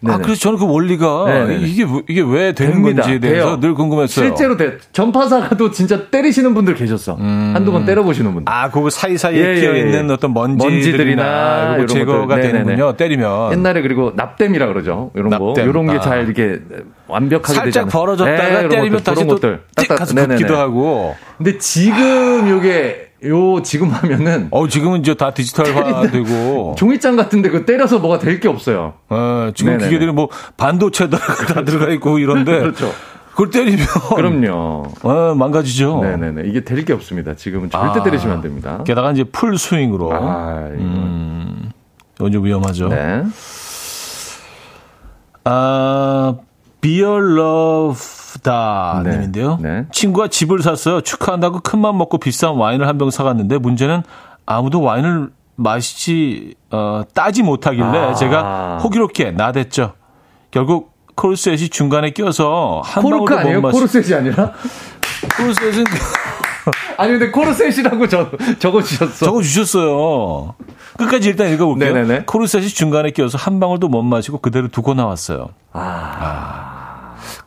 [0.03, 0.14] 아, 네네.
[0.14, 1.57] 아, 그래서 저는 그 원리가 네네.
[1.57, 3.03] 이게 이게 왜 되는 됩니다.
[3.03, 3.61] 건지에 대해서 돼요.
[3.61, 4.28] 늘 궁금했어요.
[4.28, 4.78] 실제로 돼.
[4.93, 7.16] 전파사가도 진짜 때리시는 분들 계셨어.
[7.20, 7.51] 음.
[7.55, 8.51] 한두 번 때려보시는 분들.
[8.51, 10.12] 아, 그거 사이사이에 예, 끼어 있는 예, 예.
[10.14, 12.97] 어떤 먼지들이나, 먼지들이나 제거가 되는군요.
[12.97, 13.53] 때리면.
[13.53, 15.11] 옛날에 그리고 납땜이라 그러죠.
[15.14, 15.55] 이런 납땜.
[15.55, 15.61] 거.
[15.61, 16.61] 이런 게잘 이렇게
[17.07, 19.61] 완벽하게 살짝 벌어졌다가 네, 때리면 다시 또 것들.
[19.76, 21.14] 딱 가서 붙기도 하고.
[21.36, 27.98] 근데 지금 요게 요 지금 하면은 어 지금은 이제 다 디지털화되고 종이장 같은데 그 때려서
[27.98, 28.94] 뭐가 될 게 없어요.
[29.10, 29.88] 어, 지금 네네네.
[29.88, 31.18] 기계들이 뭐 반도체 다
[31.64, 32.90] 들어가 있고 이런데 그렇죠.
[33.32, 34.84] 그걸 때리면 그럼요.
[35.02, 36.00] 어, 망가지죠.
[36.02, 37.34] 네네네 이게 될 게 없습니다.
[37.36, 38.82] 지금은 절대 아, 때리시면 안 됩니다.
[38.86, 41.70] 게다가 이제 풀 스윙으로 아, 음,
[42.18, 42.88] 이건 위험하죠.
[42.88, 43.22] 네.
[45.44, 46.34] 아
[46.81, 49.11] 비얼 러브다 네.
[49.12, 49.59] 님인데요.
[49.61, 49.85] 네.
[49.93, 51.01] 친구가 집을 샀어요.
[51.01, 54.03] 축하한다고 큰맘 먹고 비싼 와인을 한 병 사갔는데 문제는
[54.47, 58.14] 아무도 와인을 마시지 어, 따지 못하길래 아.
[58.14, 59.93] 제가 호기롭게 나댔죠.
[60.51, 63.61] 결국 코르셋이 중간에 껴서 한 방울도 아니에요?
[63.61, 63.78] 못 마시.
[63.78, 64.53] 코르셋이 아니라?
[65.37, 65.85] 코르셋은
[66.97, 69.26] 아니 근데 코르셋이라고 적, 적어주셨어.
[69.26, 70.55] 적어주셨어요.
[70.99, 71.93] 끝까지 일단 읽어볼게요.
[71.95, 72.24] 네네네.
[72.24, 75.49] 코르셋이 중간에 껴서 한 방울도 못 마시고 그대로 두고 나왔어요.
[75.72, 75.81] 아.
[75.81, 76.59] 아.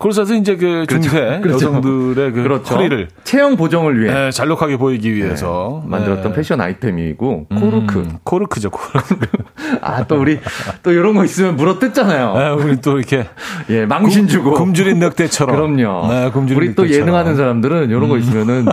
[0.03, 1.01] 그래서 이제 그 그렇죠.
[1.01, 1.67] 중세 그렇죠.
[1.67, 2.75] 여성들의 그 그렇죠.
[2.75, 5.89] 허리를 체형 보정을 위해 네, 잘록하게 보이기 위해서 네.
[5.91, 6.35] 만들었던 네.
[6.35, 9.15] 패션 아이템이고 음, 코르크 코르크죠 코르크
[9.81, 10.39] 아 또 우리
[10.83, 13.25] 또 이런 거 있으면 물어 뜯잖아요 네, 우리 또 이렇게
[13.69, 16.89] 예 망신 주고 굶 주린 늑대처럼 그럼요 네, 굶주린 우리 늑대처럼.
[16.89, 18.19] 또 예능하는 사람들은 이런 거 음.
[18.19, 18.65] 있으면은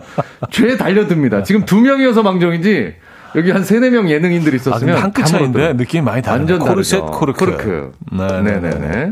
[0.50, 2.94] 죄 달려듭니다 지금 두 명이어서 망정이지
[3.36, 7.92] 여기 한 세네 명 예능인들이 있었으면 아, 한끗 차인데 느낌이 많이 완전 코르셋 코르크 코르크
[8.12, 9.10] 네 네네 네, 네.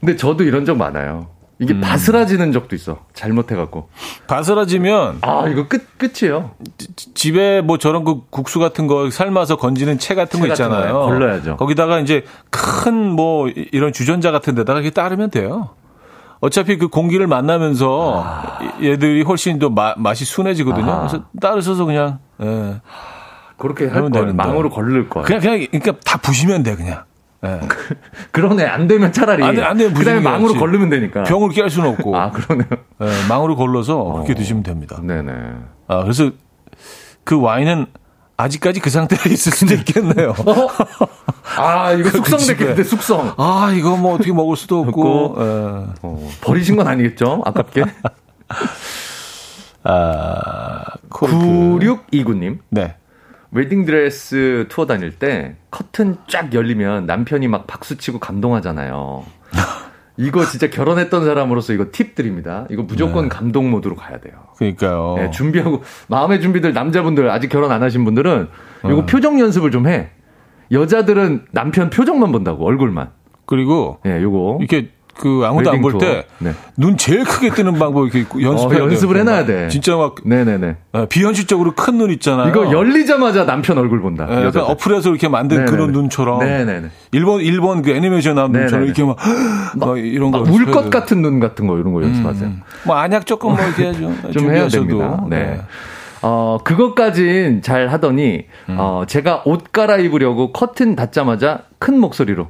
[0.00, 1.28] 근데 저도 이런 적 많아요.
[1.58, 1.80] 이게 음.
[1.80, 2.98] 바스라지는 적도 있어.
[3.14, 3.88] 잘못해갖고.
[4.26, 5.18] 바스라지면.
[5.22, 6.50] 아, 이거 끝, 끝이에요.
[7.14, 10.92] 집에 뭐 저런 그 국수 같은 거 삶아서 건지는 채 같은 채 거 있잖아요.
[11.06, 11.56] 걸러야죠.
[11.56, 15.70] 거기다가 이제 큰 뭐 이런 주전자 같은 데다가 이렇게 따르면 돼요.
[16.40, 18.58] 어차피 그 공기를 만나면서 아.
[18.82, 20.90] 얘들이 훨씬 더 마, 맛이 순해지거든요.
[20.90, 20.98] 아.
[21.06, 22.82] 그래서 따르셔서 그냥, 예.
[23.56, 25.22] 그렇게 할 걸, 망으로 걸릴 거.
[25.22, 27.04] 그냥, 그냥, 그러니까 다 부시면 돼, 그냥.
[27.46, 27.60] 네.
[28.32, 28.64] 그러네.
[28.64, 29.42] 안 되면 차라리.
[29.42, 30.58] 안, 안 되면 그다음에 망으로 없지.
[30.58, 31.24] 걸르면 되니까.
[31.24, 32.16] 병을 깰 수는 없고.
[32.16, 32.68] 아, 그러네요.
[32.98, 34.36] 네, 망으로 걸러서 그렇게 어.
[34.36, 34.98] 드시면 됩니다.
[35.02, 35.32] 네네.
[35.88, 36.30] 아, 그래서
[37.24, 37.86] 그 와인은
[38.36, 40.30] 아직까지 그 상태로 있을 수도 있겠네요.
[40.30, 40.68] 어?
[41.56, 43.34] 아, 이거 그 숙성됐겠는데, 숙성.
[43.38, 45.36] 아, 이거 뭐 어떻게 먹을 수도 없고.
[45.38, 45.44] 네.
[46.02, 47.42] 어, 버리신 건 아니겠죠?
[47.46, 47.84] 아깝게.
[49.84, 52.58] 아, 9629님.
[52.70, 52.96] 네.
[53.56, 59.24] 웨딩드레스 투어 다닐 때 커튼 쫙 열리면 남편이 막 박수치고 감동하잖아요.
[60.18, 62.66] 이거 진짜 결혼했던 사람으로서 이거 팁 드립니다.
[62.70, 63.28] 이거 무조건 네.
[63.28, 64.34] 감동 모드로 가야 돼요.
[64.56, 65.14] 그러니까요.
[65.16, 68.48] 네, 준비하고 마음의 준비들 남자분들 아직 결혼 안 하신 분들은
[68.84, 69.06] 이거 어.
[69.06, 70.10] 표정 연습을 좀 해.
[70.70, 73.10] 여자들은 남편 표정만 본다고 얼굴만.
[73.46, 76.96] 그리고 예, 네, 요거 이렇게 그 아무도 안 볼 때눈 네.
[76.96, 79.68] 제일 크게 뜨는 방법 이렇게 연습해야 어, 연습을 해놔야 돼.
[79.68, 82.48] 진짜 막 네네네 어, 비현실적으로 큰 눈 있잖아요.
[82.50, 84.26] 이거 열리자마자 남편 얼굴 본다.
[84.26, 85.70] 네, 약간 어플에서 이렇게 만든 네네네.
[85.70, 86.40] 그런 눈처럼.
[86.40, 86.88] 네네네.
[87.12, 89.16] 일본 일본 그 애니메이션 나온 눈처럼 이렇게 막,
[89.76, 90.40] 막 이런 거.
[90.40, 92.48] 울 것 같은 눈 같은 거 이런 거 연습하세요.
[92.48, 92.60] 음.
[92.84, 95.24] 뭐 안약 조금 뭐 이렇게 좀, 좀 해야 됩니다.
[95.28, 95.36] 네.
[95.38, 95.60] 네.
[96.22, 98.76] 어, 그것까진 잘 하더니, 음.
[98.78, 102.48] 어, 제가 옷 갈아입으려고 커튼 닫자마자 큰 목소리로,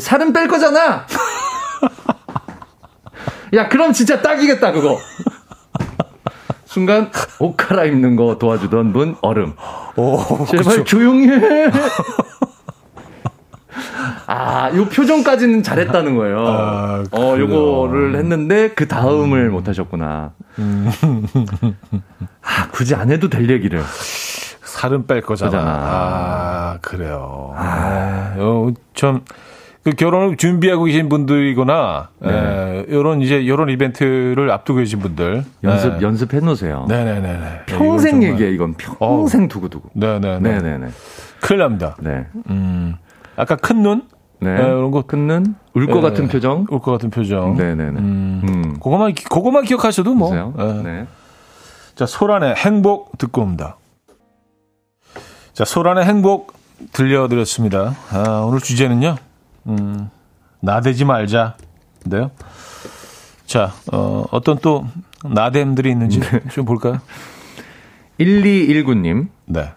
[0.00, 1.04] 살은 뺄 거잖아!
[3.54, 4.98] 야, 그럼 진짜 딱이겠다, 그거.
[6.64, 9.54] 순간 옷 갈아입는 거 도와주던 분 얼음.
[9.96, 10.84] 오, 제발 그쵸.
[10.84, 11.70] 조용히 해.
[14.26, 16.44] 아, 요 표정까지는 잘했다는 거예요.
[16.46, 17.36] 아, 어.
[17.38, 20.32] 요거를 했는데 그 다음을 못 하셨구나.
[20.58, 20.90] 음.
[22.42, 23.82] 아, 굳이 안 해도 될 얘기를.
[24.64, 25.50] 살은 뺄 거잖아.
[25.50, 25.72] 거잖아.
[25.72, 27.52] 아, 그래요.
[27.56, 29.20] 아, 어, 참,
[29.84, 35.44] 그 결혼을 준비하고 계신 분들이거나, 에, 요런 이제, 요런 이벤트를 앞두고 계신 분들.
[35.62, 36.02] 연습, 네.
[36.02, 36.86] 연습해 놓으세요.
[36.88, 37.60] 네네네네.
[37.66, 37.82] 평생
[38.16, 38.74] 이건 정말- 얘기해, 이건.
[38.74, 39.90] 평생 두고두고.
[39.92, 40.38] 네네네.
[40.40, 40.86] 네네네.
[41.42, 41.96] 큰일 납니다.
[42.00, 42.26] 네.
[42.48, 42.94] 음.
[43.36, 44.04] 아까 큰 눈?
[44.40, 44.54] 네.
[44.54, 45.02] 네, 이런 거.
[45.02, 46.00] 끊는 울것 네.
[46.00, 46.66] 같은 표정.
[46.70, 47.54] 울 것 같은 표정.
[47.54, 47.98] 네네네.
[48.00, 48.40] 음.
[48.48, 48.74] 음.
[48.82, 50.32] 그거만, 기- 그거만 기억하셔도 뭐.
[50.82, 51.06] 네.
[51.94, 53.76] 자, 소란의 행복 듣고 옵니다.
[55.52, 56.54] 자, 소란의 행복
[56.92, 57.94] 들려드렸습니다.
[58.12, 59.16] 아, 오늘 주제는요,
[59.66, 60.10] 음,
[60.60, 61.56] 나대지 말자
[62.04, 62.30] 인데요.
[63.46, 64.86] 자, 어, 어떤 또
[65.24, 67.00] 나댐들이 있는지 좀 볼까요?
[68.20, 69.28] 1219님.
[69.46, 69.72] 네.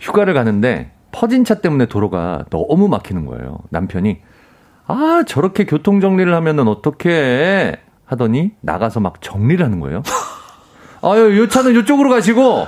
[0.00, 3.58] 휴가를 가는데 퍼진 차 때문에 도로가 너무 막히는 거예요.
[3.70, 4.18] 남편이
[4.86, 10.02] 아 저렇게 교통 정리를 하면은 어떻게 하더니 나가서 막 정리를 하는 거예요.
[11.02, 12.66] 아유, 요 차는 이쪽으로 가시고,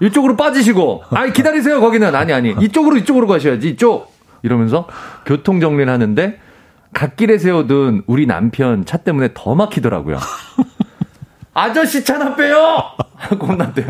[0.00, 2.12] 이쪽으로 빠지시고, 아이, 기다리세요, 거기는.
[2.12, 2.52] 아니, 아니.
[2.60, 4.12] 이쪽으로, 이쪽으로 가셔야지, 이쪽!
[4.42, 4.86] 이러면서
[5.28, 6.38] 교통 정리를 하는데,
[6.94, 10.16] 갓길에 세워둔 우리 남편 차 때문에 더 막히더라고요.
[11.52, 12.82] 아저씨 차나 빼요!
[13.14, 13.88] 하고 혼났대요.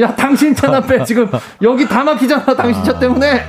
[0.00, 1.02] 야, 당신 차나 빼.
[1.04, 1.30] 지금
[1.62, 3.42] 여기 다 막히잖아, 당신 차 때문에.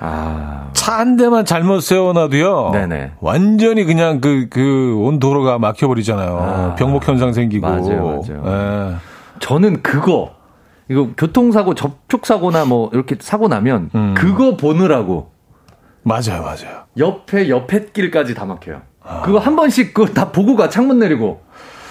[0.00, 2.70] 아, 차 한 대만 잘못 세워놔도요.
[2.72, 3.12] 네네.
[3.20, 6.38] 완전히 그냥 그, 그, 온 도로가 막혀버리잖아요.
[6.38, 7.64] 아, 병목 현상 생기고.
[7.68, 8.42] 맞아요, 맞아요.
[8.46, 8.96] 예.
[9.38, 10.32] 저는 그거,
[10.88, 14.14] 이거 교통사고, 접촉사고나 뭐, 이렇게 사고 나면, 음.
[14.16, 15.35] 그거 보느라고,
[16.06, 16.84] 맞아요, 맞아요.
[16.98, 18.80] 옆에, 옆에 길까지 다 막혀요.
[19.02, 19.22] 아.
[19.22, 21.42] 그거 한 번씩 그거 다 보고 가, 창문 내리고.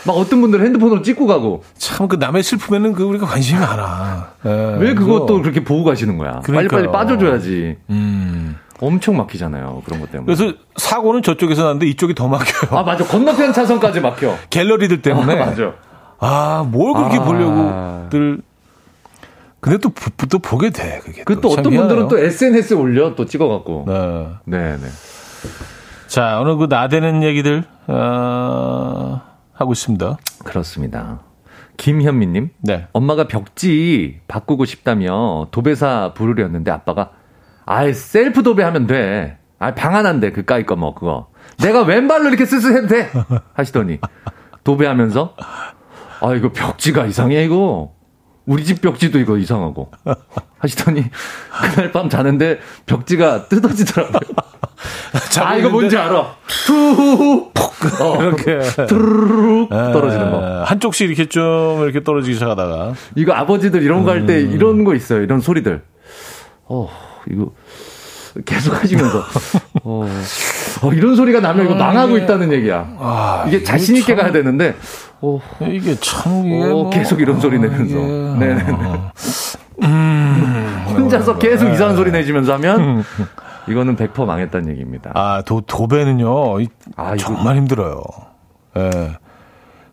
[0.07, 1.63] 막 어떤 분들은 핸드폰으로 찍고 가고.
[1.77, 4.27] 참 그 남의 슬픔에는 그 우리가 관심이 많아.
[4.45, 4.49] 예,
[4.79, 6.39] 왜 그거 그래서- 또 그렇게 보고 가시는 거야?
[6.43, 6.69] 그러니까요.
[6.69, 7.77] 빨리빨리 빠져줘야지.
[7.89, 8.55] 음.
[8.79, 9.81] 엄청 막히잖아요.
[9.85, 10.25] 그런 것 때문에.
[10.33, 12.77] 그래서 사고는 저쪽에서 났는데 이쪽이 더 막혀요.
[12.77, 13.03] 아, 맞아.
[13.05, 14.35] 건너편 차선까지 막혀.
[14.49, 15.41] 갤러리들 때문에.
[15.41, 15.73] 아, 맞아.
[16.19, 17.23] 아, 뭘 그렇게 아.
[17.23, 18.41] 보려고들.
[19.65, 21.23] 근데 또, 보- 또 보게 돼, 그게.
[21.23, 22.07] 그또참 어떤 분들은 미안해요.
[22.07, 23.85] 또 SNS에 올려, 또 찍어갖고.
[23.87, 24.27] 네.
[24.45, 24.87] 네 네.
[26.05, 29.21] 자, 오늘 그 나대는 얘기들, 어,
[29.53, 30.17] 하고 있습니다.
[30.43, 31.21] 그렇습니다.
[31.77, 32.49] 김현미님.
[32.59, 32.87] 네.
[32.93, 37.09] 엄마가 벽지 바꾸고 싶다며 도배사 부르려는데 아빠가
[37.65, 39.39] 아이 셀프 도배하면 돼.
[39.57, 41.27] 아 방안한데 그까이 거 뭐 그거.
[41.59, 43.09] 내가 왼발로 이렇게 스스해도 돼.
[43.55, 43.99] 하시더니
[44.63, 45.35] 도배하면서
[46.21, 47.94] 아 이거 벽지가 이상해 이거.
[48.45, 49.91] 우리 집 벽지도 이거 이상하고
[50.59, 51.05] 하시더니
[51.73, 54.19] 그날 밤 자는데 벽지가 뜯어지더라고요.
[55.41, 56.35] 아 이거 뭔지 알아.
[56.47, 57.51] 투
[58.01, 58.59] 어, 이렇게.
[58.87, 60.37] 뚜루룩 떨어지는 거.
[60.37, 62.93] 에, 한쪽씩 이렇게 좀 이렇게 떨어지기 시작하다가.
[63.15, 64.51] 이거 아버지들 이런 거 할때 음.
[64.51, 65.21] 이런 거 있어요.
[65.21, 65.83] 이런 소리들.
[66.65, 66.89] 어,
[67.29, 67.51] 이거
[68.45, 69.23] 계속 하시면서
[69.83, 70.07] 어,
[70.81, 72.95] 어, 이런 소리가 나면 이거 망하고 있다는 얘기야.
[72.99, 74.75] 아, 이게 자신 있게 가야 되는데
[75.21, 75.39] 어,
[75.69, 77.83] 이게 참, 이게 어, 뭐- 계속 이런 소리 내면서.
[77.95, 77.99] 이게-
[78.39, 78.77] 네네네.
[79.83, 80.85] 음.
[80.89, 83.03] 혼자서 계속 이상한 소리 내시면서 하면
[83.67, 85.11] 이거는 100% 망했다는 얘기입니다.
[85.15, 88.01] 아, 도, 도배는요, 이- 아, 이거- 정말 힘들어요.
[88.77, 89.17] 예.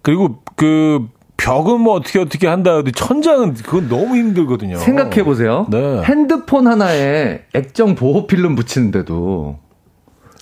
[0.03, 1.09] 그리고 그,
[1.39, 4.77] 벽은 뭐 어떻게 어떻게 한다 해도 천장은 그건 너무 힘들거든요.
[4.77, 5.67] 생각해 보세요.
[5.71, 6.01] 네.
[6.05, 9.59] 핸드폰 하나에 액정 보호 필름 붙이는데도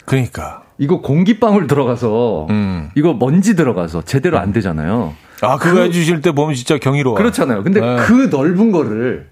[0.04, 0.62] 그러니까.
[0.80, 2.88] 이거 공기방울 들어가서 음.
[2.94, 5.12] 이거 먼지 들어가서 제대로 안 되잖아요.
[5.42, 7.16] 아, 그거 해주실 때 보면 진짜 경이로워.
[7.16, 7.62] 그렇잖아요.
[7.62, 7.96] 근데 네.
[7.96, 9.28] 그 넓은 거를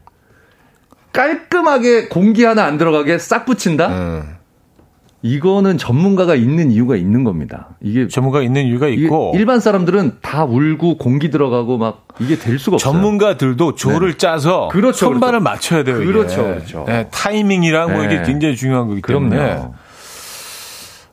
[1.13, 3.89] 깔끔하게 공기 하나 안 들어가게 싹 붙인다?
[3.89, 4.23] 음.
[5.23, 7.71] 이거는 전문가가 있는 이유가 있는 겁니다.
[7.81, 9.33] 이게, 전문가 있는 이유가 있고.
[9.35, 12.93] 일반 사람들은 다 울고 공기 들어가고 막 이게 될 수가 없어요.
[12.93, 15.45] 전문가들도 조를 짜서 그렇죠, 선반을 그렇죠.
[15.45, 15.97] 맞춰야 돼요.
[15.97, 16.85] 그렇죠, 그렇죠.
[16.87, 18.23] 네, 타이밍이랑 뭐 이게 네.
[18.23, 19.37] 굉장히 중요한 거기 때문에.
[19.37, 19.75] 그럼요.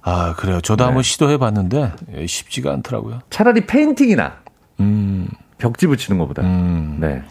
[0.07, 0.61] 아 그래요.
[0.61, 0.85] 저도 네.
[0.85, 3.19] 한번 시도해 봤는데 예, 쉽지가 않더라고요.
[3.31, 4.33] 차라리 페인팅이나
[4.79, 5.27] 음,
[5.57, 6.43] 벽지 붙이는 것보다.
[6.43, 6.97] 음.
[7.01, 7.23] 네.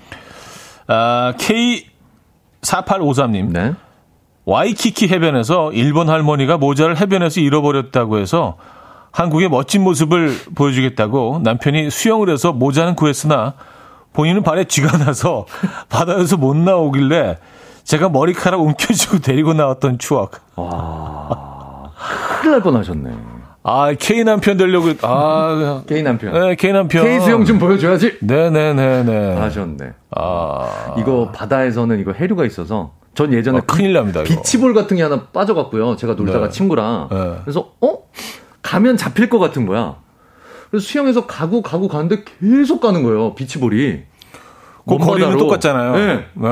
[0.88, 1.86] 아 K
[2.62, 3.74] 4853님 네.
[4.44, 8.56] 와이키키 해변에서 일본 할머니가 모자를 해변에서 잃어버렸다고 해서
[9.12, 13.54] 한국의 멋진 모습을 보여주겠다고 남편이 수영을 해서 모자는 구했으나
[14.12, 15.46] 본인은 발에 쥐가 나서
[15.88, 17.38] 바다에서 못 나오길래
[17.84, 20.32] 제가 머리카락 움켜쥐고 데리고 나왔던 추억.
[20.56, 21.53] 와.
[22.40, 23.10] 큰일 날 뻔 하셨네.
[23.66, 26.32] 아, K 남편 되려고, 아, K 남편.
[26.34, 27.02] 네, K 남편.
[27.04, 28.18] K 수영 좀 보여줘야지.
[28.20, 29.36] 네네네네.
[29.36, 29.92] 하셨네.
[30.14, 34.28] 아, 이거 바다에서는 이거 해류가 있어서 전 예전에 아, 큰일 납니다, 이거.
[34.28, 35.96] 비치볼 같은 게 하나 빠져갔고요.
[35.96, 36.50] 제가 놀다가 네.
[36.50, 37.08] 친구랑.
[37.10, 37.36] 네.
[37.44, 37.98] 그래서 어
[38.60, 39.96] 가면 잡힐 것 같은 거야.
[40.70, 43.34] 그래서 수영해서 가고 가고 가는데 계속 가는 거예요.
[43.34, 44.02] 비치볼이.
[44.86, 45.92] 그 거리는 똑같잖아요.
[45.96, 46.26] 네.
[46.34, 46.48] 네.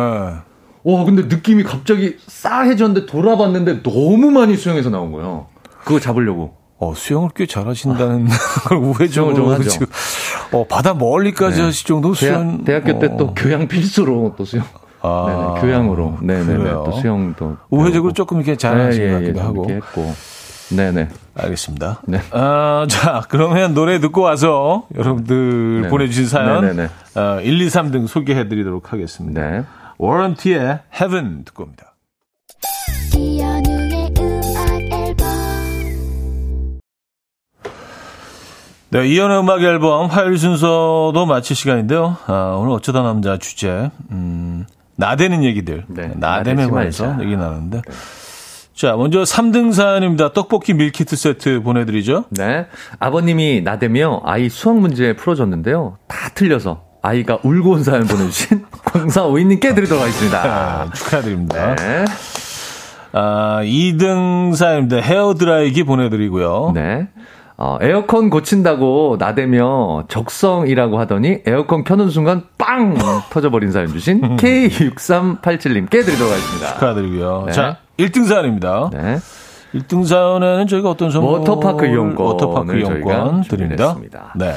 [0.84, 5.46] 와, 근데 느낌이 갑자기 싸해졌는데 돌아봤는데 너무 많이 수영해서 나온 거예요.
[5.84, 6.54] 그거 잡으려고.
[6.78, 8.26] 어, 수영을 꽤 잘하신다는
[8.66, 9.86] 걸 우회적으로 지금
[10.50, 11.62] 어, 바다 멀리까지 네.
[11.66, 12.64] 하실 정도 수영.
[12.64, 13.34] 대학, 교 때또 어.
[13.34, 14.64] 교양 필수로 또 수영.
[15.00, 16.18] 아, 네네, 교양으로.
[16.20, 16.70] 네네.
[16.70, 17.56] 또 수영도.
[17.70, 19.70] 우회적으로 조금 이렇게 잘하시는 네, 것 같기도 예, 하고.
[19.70, 20.14] 했고.
[20.74, 21.08] 네네.
[21.34, 22.02] 알겠습니다.
[22.06, 22.20] 네.
[22.30, 25.88] 아, 자, 그러면 노래 듣고 와서 여러분들 네네.
[25.88, 26.88] 보내주신 사연 네네네.
[27.14, 29.40] 어, 1, 2, 3등 소개해 드리도록 하겠습니다.
[29.40, 29.64] 네.
[30.02, 31.94] 워런티의 Heaven 듣고 옵니다.
[38.90, 42.16] 네, 이연의 음악 앨범 화요일 순서도 마칠 시간인데요.
[42.26, 45.84] 아, 오늘 어쩌다 남자 주제, 음, 나대는 얘기들.
[45.86, 47.82] 네, 나대에 관해서 얘기 나누는데.
[47.82, 47.92] 네.
[48.74, 50.32] 자, 먼저 3등 사연입니다.
[50.32, 52.24] 떡볶이 밀키트 세트 보내드리죠.
[52.30, 52.66] 네.
[52.98, 55.98] 아버님이 나대며 아이 수학 문제 풀어줬는데요.
[56.08, 60.38] 다 틀려서 아이가 울고 온 사연 보내주신 광사오이님께 드리도록 하겠습니다.
[60.44, 61.74] 아, 축하드립니다.
[61.74, 62.04] 네.
[63.12, 64.98] 아, 2등 사연입니다.
[64.98, 66.72] 헤어 드라이기 보내드리고요.
[66.74, 67.08] 네.
[67.58, 72.96] 어, 에어컨 고친다고 나대며 적성이라고 하더니 에어컨 켜는 순간 빵
[73.30, 76.74] 터져버린 사연 주신 K6387님께 드리도록 하겠습니다.
[76.74, 77.44] 축하드리고요.
[77.46, 77.52] 네.
[77.52, 78.90] 자, 1등 사연입니다.
[78.92, 79.18] 네.
[79.74, 83.96] 1등 사연에는 저희가 어떤 선물 워터파크 이용권 워터파크 이용권 드립니다.
[84.36, 84.54] 네.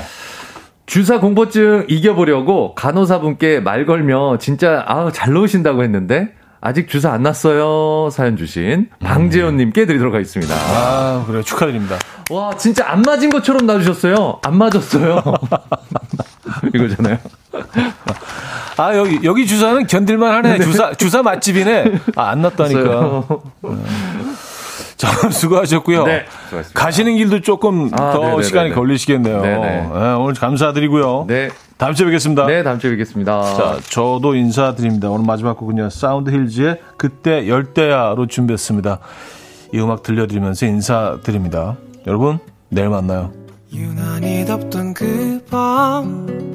[0.85, 8.09] 주사 공포증 이겨보려고 간호사분께 말 걸며 진짜 아우 잘 놓으신다고 했는데 아직 주사 안 났어요.
[8.11, 10.55] 사연 주신 방재현님께 드리도록 하겠습니다.
[10.55, 11.97] 아, 그래 축하드립니다.
[12.31, 14.39] 와, 진짜 안 맞은 것처럼 놔주셨어요.
[14.43, 15.21] 안 맞았어요.
[16.73, 17.19] 이거잖아요.
[18.77, 20.57] 아, 여기, 여기 주사는 견딜만 하네.
[20.57, 20.65] 네.
[20.65, 21.99] 주사, 주사 맛집이네.
[22.15, 23.27] 아, 안 났다니까.
[25.05, 26.05] 자, 수고하셨고요.
[26.05, 26.25] 네,
[26.73, 28.43] 가시는 길도 조금 아, 더 네네네네.
[28.43, 29.41] 시간이 걸리시겠네요.
[29.41, 29.89] 네,
[30.19, 31.25] 오늘 감사드리고요.
[31.27, 31.49] 네.
[31.77, 32.45] 다음 주에 뵙겠습니다.
[32.45, 33.41] 네, 다음 주에 뵙겠습니다.
[33.55, 35.09] 자, 저도 인사드립니다.
[35.09, 35.89] 오늘 마지막 곡은요.
[35.89, 38.99] 사운드 힐즈의 그때 열대야로 준비했습니다.
[39.73, 41.75] 이 음악 들려드리면서 인사드립니다.
[42.07, 42.39] 여러분,
[42.69, 43.31] 내일 만나요.
[43.73, 46.53] 유난히 덥던 그밤